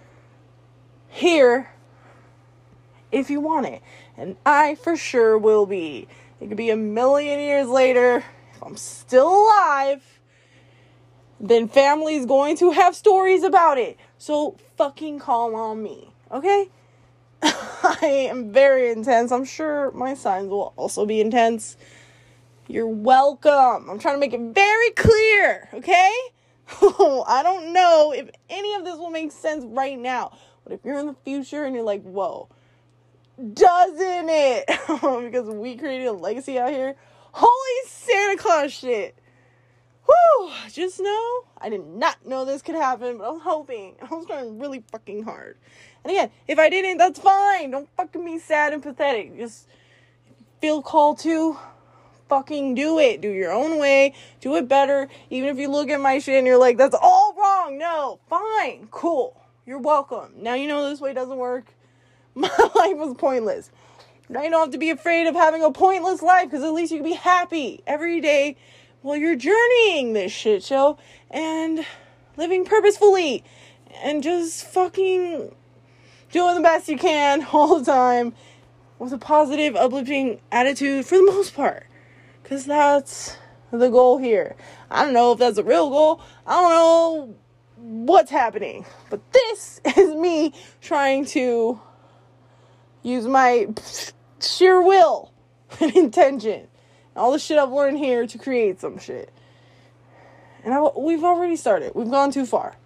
here 1.08 1.70
if 3.12 3.30
you 3.30 3.40
want 3.40 3.66
it. 3.66 3.80
And 4.16 4.36
i 4.44 4.74
for 4.74 4.96
sure 4.96 5.38
will 5.38 5.66
be. 5.66 6.08
It 6.40 6.48
could 6.48 6.56
be 6.56 6.70
a 6.70 6.76
million 6.76 7.38
years 7.38 7.68
later 7.68 8.24
I'm 8.64 8.76
still 8.76 9.28
alive, 9.28 10.02
then 11.38 11.68
family's 11.68 12.24
going 12.24 12.56
to 12.58 12.70
have 12.70 12.96
stories 12.96 13.42
about 13.42 13.76
it. 13.76 13.98
So 14.16 14.56
fucking 14.76 15.18
call 15.18 15.54
on 15.54 15.82
me, 15.82 16.12
okay? 16.32 16.68
I 17.42 18.28
am 18.30 18.52
very 18.52 18.90
intense. 18.90 19.30
I'm 19.32 19.44
sure 19.44 19.90
my 19.92 20.14
signs 20.14 20.48
will 20.48 20.72
also 20.76 21.04
be 21.04 21.20
intense. 21.20 21.76
You're 22.66 22.88
welcome. 22.88 23.90
I'm 23.90 23.98
trying 23.98 24.14
to 24.14 24.20
make 24.20 24.32
it 24.32 24.54
very 24.54 24.90
clear, 24.92 25.68
okay? 25.74 26.12
I 26.80 27.40
don't 27.42 27.74
know 27.74 28.14
if 28.16 28.30
any 28.48 28.74
of 28.74 28.84
this 28.84 28.96
will 28.96 29.10
make 29.10 29.30
sense 29.30 29.64
right 29.66 29.98
now, 29.98 30.38
but 30.64 30.72
if 30.72 30.80
you're 30.84 30.98
in 30.98 31.06
the 31.06 31.16
future 31.24 31.64
and 31.64 31.74
you're 31.74 31.84
like, 31.84 32.02
whoa, 32.02 32.48
doesn't 33.52 34.28
it? 34.30 34.64
because 34.88 35.54
we 35.54 35.76
created 35.76 36.06
a 36.06 36.12
legacy 36.12 36.58
out 36.58 36.70
here 36.70 36.96
Holy 37.36 37.88
Santa 37.88 38.36
Claus 38.40 38.72
shit. 38.72 39.18
Whew, 40.06 40.52
just 40.70 41.00
know 41.00 41.40
I 41.58 41.68
did 41.68 41.84
not 41.84 42.24
know 42.24 42.44
this 42.44 42.62
could 42.62 42.76
happen, 42.76 43.18
but 43.18 43.24
I 43.24 43.30
was 43.30 43.42
hoping. 43.42 43.96
I 44.02 44.14
was 44.14 44.26
trying 44.26 44.60
really 44.60 44.84
fucking 44.92 45.24
hard. 45.24 45.56
And 46.04 46.12
again, 46.12 46.30
if 46.46 46.60
I 46.60 46.70
didn't, 46.70 46.98
that's 46.98 47.18
fine. 47.18 47.72
Don't 47.72 47.88
fucking 47.96 48.24
be 48.24 48.38
sad 48.38 48.72
and 48.72 48.80
pathetic. 48.80 49.36
Just 49.36 49.66
feel 50.60 50.80
called 50.80 51.18
to 51.20 51.58
fucking 52.28 52.76
do 52.76 53.00
it. 53.00 53.20
Do 53.20 53.32
your 53.32 53.50
own 53.50 53.80
way. 53.80 54.14
Do 54.40 54.54
it 54.54 54.68
better. 54.68 55.08
Even 55.28 55.48
if 55.48 55.58
you 55.58 55.68
look 55.68 55.90
at 55.90 56.00
my 56.00 56.20
shit 56.20 56.36
and 56.36 56.46
you're 56.46 56.56
like, 56.56 56.78
that's 56.78 56.94
all 56.94 57.34
wrong. 57.36 57.78
No, 57.78 58.20
fine. 58.30 58.86
Cool. 58.92 59.36
You're 59.66 59.80
welcome. 59.80 60.34
Now 60.36 60.54
you 60.54 60.68
know 60.68 60.88
this 60.88 61.00
way 61.00 61.12
doesn't 61.12 61.36
work. 61.36 61.74
My 62.36 62.48
life 62.48 62.96
was 62.96 63.16
pointless. 63.18 63.72
You 64.28 64.36
don't 64.36 64.52
have 64.52 64.70
to 64.70 64.78
be 64.78 64.90
afraid 64.90 65.26
of 65.26 65.34
having 65.34 65.62
a 65.62 65.70
pointless 65.70 66.22
life 66.22 66.50
because 66.50 66.64
at 66.64 66.72
least 66.72 66.92
you 66.92 66.98
can 66.98 67.06
be 67.06 67.14
happy 67.14 67.82
every 67.86 68.20
day 68.20 68.56
while 69.02 69.16
you're 69.16 69.36
journeying 69.36 70.14
this 70.14 70.32
shit 70.32 70.62
show 70.62 70.96
and 71.30 71.84
living 72.38 72.64
purposefully 72.64 73.44
and 74.02 74.22
just 74.22 74.64
fucking 74.64 75.54
doing 76.32 76.54
the 76.54 76.62
best 76.62 76.88
you 76.88 76.96
can 76.96 77.46
all 77.52 77.78
the 77.78 77.84
time 77.84 78.32
with 78.98 79.12
a 79.12 79.18
positive, 79.18 79.76
uplifting 79.76 80.40
attitude 80.50 81.04
for 81.04 81.18
the 81.18 81.24
most 81.24 81.54
part. 81.54 81.86
Because 82.42 82.64
that's 82.64 83.36
the 83.70 83.88
goal 83.88 84.16
here. 84.18 84.56
I 84.90 85.04
don't 85.04 85.12
know 85.12 85.32
if 85.32 85.38
that's 85.38 85.58
a 85.58 85.64
real 85.64 85.90
goal. 85.90 86.22
I 86.46 86.62
don't 86.62 86.70
know 86.70 87.34
what's 87.76 88.30
happening. 88.30 88.86
But 89.10 89.20
this 89.32 89.80
is 89.96 90.14
me 90.14 90.54
trying 90.80 91.26
to 91.26 91.78
use 93.02 93.26
my 93.26 93.68
sheer 94.40 94.82
will 94.82 95.32
and 95.80 95.94
intention. 95.96 96.68
All 97.16 97.32
the 97.32 97.38
shit 97.38 97.58
I've 97.58 97.70
learned 97.70 97.98
here 97.98 98.26
to 98.26 98.38
create 98.38 98.80
some 98.80 98.98
shit. 98.98 99.30
And 100.64 100.74
I, 100.74 100.80
we've 100.96 101.22
already 101.22 101.56
started. 101.56 101.92
We've 101.94 102.10
gone 102.10 102.30
too 102.30 102.46
far. 102.46 102.76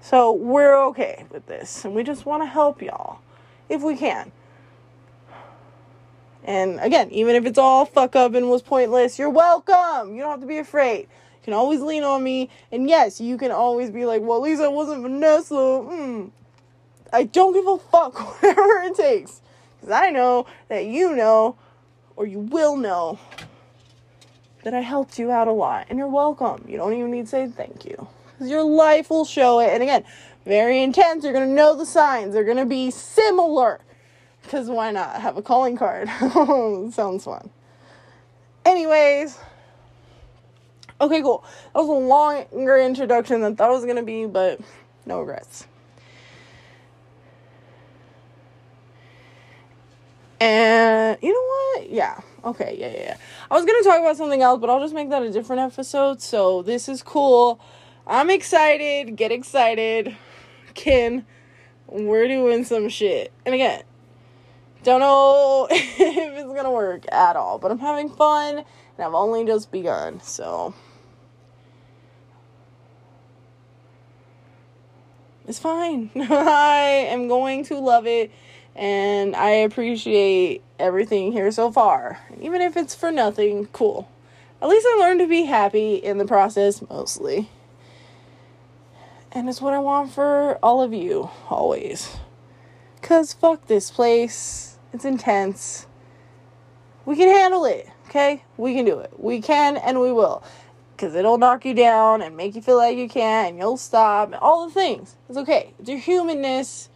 So 0.00 0.32
we're 0.32 0.76
okay 0.88 1.24
with 1.30 1.46
this. 1.46 1.84
And 1.84 1.94
we 1.94 2.02
just 2.02 2.26
want 2.26 2.42
to 2.42 2.46
help 2.46 2.82
y'all 2.82 3.20
if 3.68 3.82
we 3.82 3.96
can. 3.96 4.32
And 6.42 6.80
again, 6.80 7.10
even 7.10 7.36
if 7.36 7.44
it's 7.44 7.58
all 7.58 7.84
fuck 7.84 8.16
up 8.16 8.34
and 8.34 8.48
was 8.48 8.62
pointless, 8.62 9.18
you're 9.18 9.30
welcome. 9.30 10.14
You 10.14 10.22
don't 10.22 10.30
have 10.30 10.40
to 10.40 10.46
be 10.46 10.58
afraid. 10.58 11.00
You 11.00 11.44
can 11.44 11.52
always 11.52 11.80
lean 11.80 12.02
on 12.02 12.22
me. 12.22 12.48
And 12.72 12.88
yes, 12.88 13.20
you 13.20 13.36
can 13.36 13.50
always 13.50 13.90
be 13.90 14.06
like, 14.06 14.22
well, 14.22 14.38
at 14.38 14.42
least 14.42 14.62
I 14.62 14.68
wasn't 14.68 15.02
Vanessa. 15.02 15.54
Mm. 15.54 16.30
I 17.12 17.24
don't 17.24 17.52
give 17.52 17.66
a 17.66 17.78
fuck, 17.78 18.18
whatever 18.42 18.82
it 18.84 18.94
takes. 18.94 19.42
Because 19.80 19.92
I 19.92 20.10
know 20.10 20.46
that 20.68 20.86
you 20.86 21.16
know, 21.16 21.56
or 22.16 22.26
you 22.26 22.38
will 22.38 22.76
know, 22.76 23.18
that 24.62 24.74
I 24.74 24.80
helped 24.80 25.18
you 25.18 25.30
out 25.30 25.48
a 25.48 25.52
lot. 25.52 25.86
And 25.88 25.98
you're 25.98 26.08
welcome. 26.08 26.64
You 26.68 26.76
don't 26.76 26.92
even 26.92 27.10
need 27.10 27.22
to 27.22 27.30
say 27.30 27.46
thank 27.48 27.84
you. 27.84 28.08
Because 28.32 28.50
your 28.50 28.62
life 28.62 29.10
will 29.10 29.24
show 29.24 29.60
it. 29.60 29.70
And 29.70 29.82
again, 29.82 30.04
very 30.44 30.82
intense. 30.82 31.24
You're 31.24 31.32
gonna 31.32 31.46
know 31.46 31.76
the 31.76 31.86
signs. 31.86 32.34
They're 32.34 32.44
gonna 32.44 32.66
be 32.66 32.90
similar. 32.90 33.80
Cause 34.48 34.68
why 34.68 34.90
not? 34.90 35.20
Have 35.20 35.36
a 35.36 35.42
calling 35.42 35.76
card. 35.76 36.08
Sounds 36.92 37.24
fun. 37.24 37.50
Anyways. 38.64 39.38
Okay, 41.00 41.22
cool. 41.22 41.44
That 41.72 41.80
was 41.80 41.88
a 41.88 41.92
longer 41.92 42.78
introduction 42.78 43.40
than 43.40 43.52
I 43.52 43.56
thought 43.56 43.70
it 43.70 43.74
was 43.74 43.86
gonna 43.86 44.02
be, 44.02 44.26
but 44.26 44.60
no 45.06 45.20
regrets. 45.20 45.66
And 50.40 51.18
you 51.20 51.32
know 51.32 51.82
what? 51.82 51.90
Yeah. 51.90 52.20
Okay, 52.44 52.76
yeah, 52.78 52.88
yeah, 52.88 53.02
yeah. 53.02 53.16
I 53.50 53.54
was 53.54 53.66
gonna 53.66 53.82
talk 53.82 54.00
about 54.00 54.16
something 54.16 54.40
else, 54.40 54.58
but 54.58 54.70
I'll 54.70 54.80
just 54.80 54.94
make 54.94 55.10
that 55.10 55.22
a 55.22 55.30
different 55.30 55.60
episode. 55.60 56.22
So 56.22 56.62
this 56.62 56.88
is 56.88 57.02
cool. 57.02 57.60
I'm 58.06 58.30
excited. 58.30 59.16
Get 59.16 59.30
excited. 59.30 60.16
Kin, 60.72 61.26
we're 61.86 62.26
doing 62.26 62.64
some 62.64 62.88
shit. 62.88 63.32
And 63.44 63.54
again, 63.54 63.82
don't 64.82 65.00
know 65.00 65.68
if 65.70 65.98
it's 65.98 66.54
gonna 66.54 66.72
work 66.72 67.04
at 67.12 67.36
all, 67.36 67.58
but 67.58 67.70
I'm 67.70 67.78
having 67.78 68.08
fun 68.08 68.58
and 68.58 69.06
I've 69.06 69.14
only 69.14 69.44
just 69.44 69.70
begun, 69.70 70.20
so 70.20 70.72
it's 75.46 75.58
fine. 75.58 76.10
I 76.16 77.06
am 77.10 77.28
going 77.28 77.64
to 77.64 77.78
love 77.78 78.06
it 78.06 78.30
and 78.74 79.36
I 79.36 79.50
appreciate 79.50 80.62
everything 80.78 81.32
here 81.32 81.50
so 81.50 81.70
far. 81.70 82.20
Even 82.40 82.62
if 82.62 82.76
it's 82.76 82.94
for 82.94 83.10
nothing, 83.10 83.66
cool. 83.68 84.08
At 84.62 84.68
least 84.68 84.86
I 84.88 84.96
learned 84.98 85.20
to 85.20 85.26
be 85.26 85.44
happy 85.44 85.94
in 85.94 86.18
the 86.18 86.26
process 86.26 86.82
mostly. 86.88 87.48
And 89.32 89.48
it's 89.48 89.60
what 89.60 89.74
I 89.74 89.78
want 89.78 90.12
for 90.12 90.58
all 90.62 90.82
of 90.82 90.92
you, 90.92 91.30
always. 91.48 92.16
Because 93.00 93.32
fuck 93.32 93.66
this 93.66 93.90
place. 93.90 94.78
It's 94.92 95.04
intense. 95.04 95.86
We 97.06 97.16
can 97.16 97.28
handle 97.28 97.64
it, 97.64 97.88
okay? 98.08 98.42
We 98.56 98.74
can 98.74 98.84
do 98.84 98.98
it. 98.98 99.12
We 99.16 99.40
can 99.40 99.76
and 99.76 100.00
we 100.00 100.12
will. 100.12 100.42
Because 100.94 101.14
it'll 101.14 101.38
knock 101.38 101.64
you 101.64 101.72
down 101.72 102.20
and 102.20 102.36
make 102.36 102.54
you 102.54 102.60
feel 102.60 102.76
like 102.76 102.98
you 102.98 103.08
can't 103.08 103.50
and 103.50 103.58
you'll 103.58 103.76
stop. 103.76 104.34
All 104.42 104.66
the 104.66 104.74
things. 104.74 105.16
It's 105.28 105.38
okay. 105.38 105.72
It's 105.78 105.88
your 105.88 105.98
humanness 105.98 106.88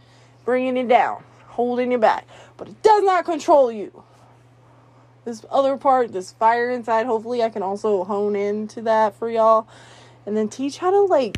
bringing 0.43 0.77
it 0.77 0.87
down, 0.87 1.23
holding 1.55 1.91
you 1.91 1.97
back. 1.97 2.27
But 2.57 2.67
it 2.67 2.81
does 2.81 3.03
not 3.03 3.25
control 3.25 3.71
you. 3.71 4.03
This 5.23 5.45
other 5.49 5.77
part, 5.77 6.11
this 6.11 6.33
fire 6.33 6.69
inside, 6.69 7.05
hopefully 7.05 7.41
I 7.41 7.49
can 7.49 7.63
also 7.63 8.03
hone 8.03 8.35
into 8.35 8.81
that 8.83 9.15
for 9.15 9.29
y'all. 9.29 9.67
And 10.25 10.35
then 10.35 10.49
teach 10.49 10.77
how 10.77 10.91
to, 10.91 11.01
like, 11.01 11.37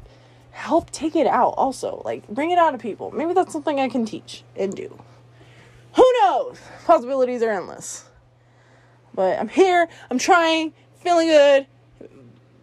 help 0.52 0.92
take 0.92 1.16
it 1.16 1.28
out 1.28 1.54
also. 1.58 2.02
Like, 2.04 2.28
bring 2.28 2.52
it 2.52 2.58
out 2.58 2.74
of 2.74 2.82
people. 2.82 3.12
Maybe 3.12 3.34
that's 3.34 3.54
something 3.54 3.80
I 3.80 3.90
can 3.90 4.06
teach 4.06 4.44
and 4.56 4.76
do. 4.76 4.98
Who 5.96 6.14
knows? 6.22 6.60
Possibilities 6.86 7.44
are 7.44 7.52
endless. 7.52 8.06
But 9.14 9.40
I'm 9.40 9.50
here, 9.50 9.88
I'm 10.12 10.20
trying, 10.20 10.74
feeling 11.02 11.28
good. 11.28 11.68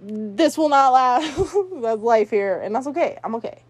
This 0.03 0.59
will 0.59 0.69
not 0.69 0.93
last. 0.93 1.37
that's 1.83 2.01
life 2.03 2.31
here, 2.31 2.61
and 2.61 2.75
that's 2.75 2.87
okay. 2.89 3.19
I'm 3.25 3.35
okay. 3.37 3.63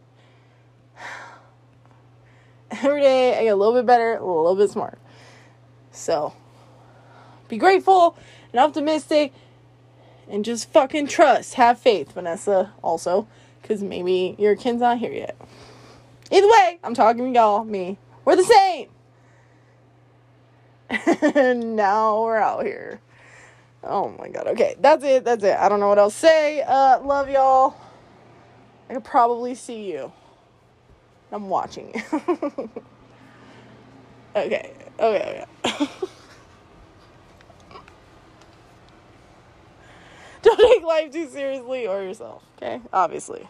Every 2.82 3.00
day 3.00 3.38
I 3.38 3.44
get 3.44 3.50
a 3.50 3.56
little 3.56 3.74
bit 3.74 3.86
better, 3.86 4.14
a 4.16 4.24
little 4.24 4.56
bit 4.56 4.70
smarter. 4.70 4.98
So, 5.92 6.34
be 7.48 7.56
grateful 7.58 8.16
and 8.52 8.60
optimistic 8.60 9.32
and 10.28 10.44
just 10.44 10.70
fucking 10.72 11.06
trust. 11.06 11.54
Have 11.54 11.78
faith, 11.78 12.12
Vanessa, 12.12 12.72
also 12.82 13.28
because 13.62 13.82
maybe 13.82 14.34
your 14.38 14.56
kid's 14.56 14.80
not 14.80 14.98
here 14.98 15.12
yet. 15.12 15.36
Either 16.30 16.48
way, 16.48 16.78
I'm 16.84 16.94
talking 16.94 17.32
to 17.32 17.38
y'all, 17.38 17.64
me. 17.64 17.96
We're 18.24 18.36
the 18.36 18.44
same. 18.44 18.88
and 21.34 21.76
now 21.76 22.22
we're 22.22 22.36
out 22.36 22.64
here. 22.64 23.00
Oh 23.82 24.14
my 24.18 24.28
god. 24.28 24.46
Okay, 24.48 24.76
that's 24.80 25.04
it. 25.04 25.24
That's 25.24 25.44
it. 25.44 25.56
I 25.56 25.68
don't 25.68 25.80
know 25.80 25.88
what 25.88 25.98
else 25.98 26.14
to 26.14 26.20
say. 26.20 26.62
Uh, 26.62 27.00
love 27.00 27.28
y'all. 27.30 27.74
I 28.88 28.94
could 28.94 29.04
probably 29.04 29.54
see 29.54 29.90
you. 29.90 30.12
I'm 31.34 31.48
watching 31.48 31.92
you. 31.92 32.00
okay. 34.36 34.72
Okay. 35.00 35.44
Okay. 35.64 35.88
don't 40.42 40.58
take 40.58 40.84
life 40.84 41.10
too 41.10 41.28
seriously 41.28 41.88
or 41.88 42.04
yourself, 42.04 42.44
okay? 42.56 42.80
Obviously. 42.92 43.48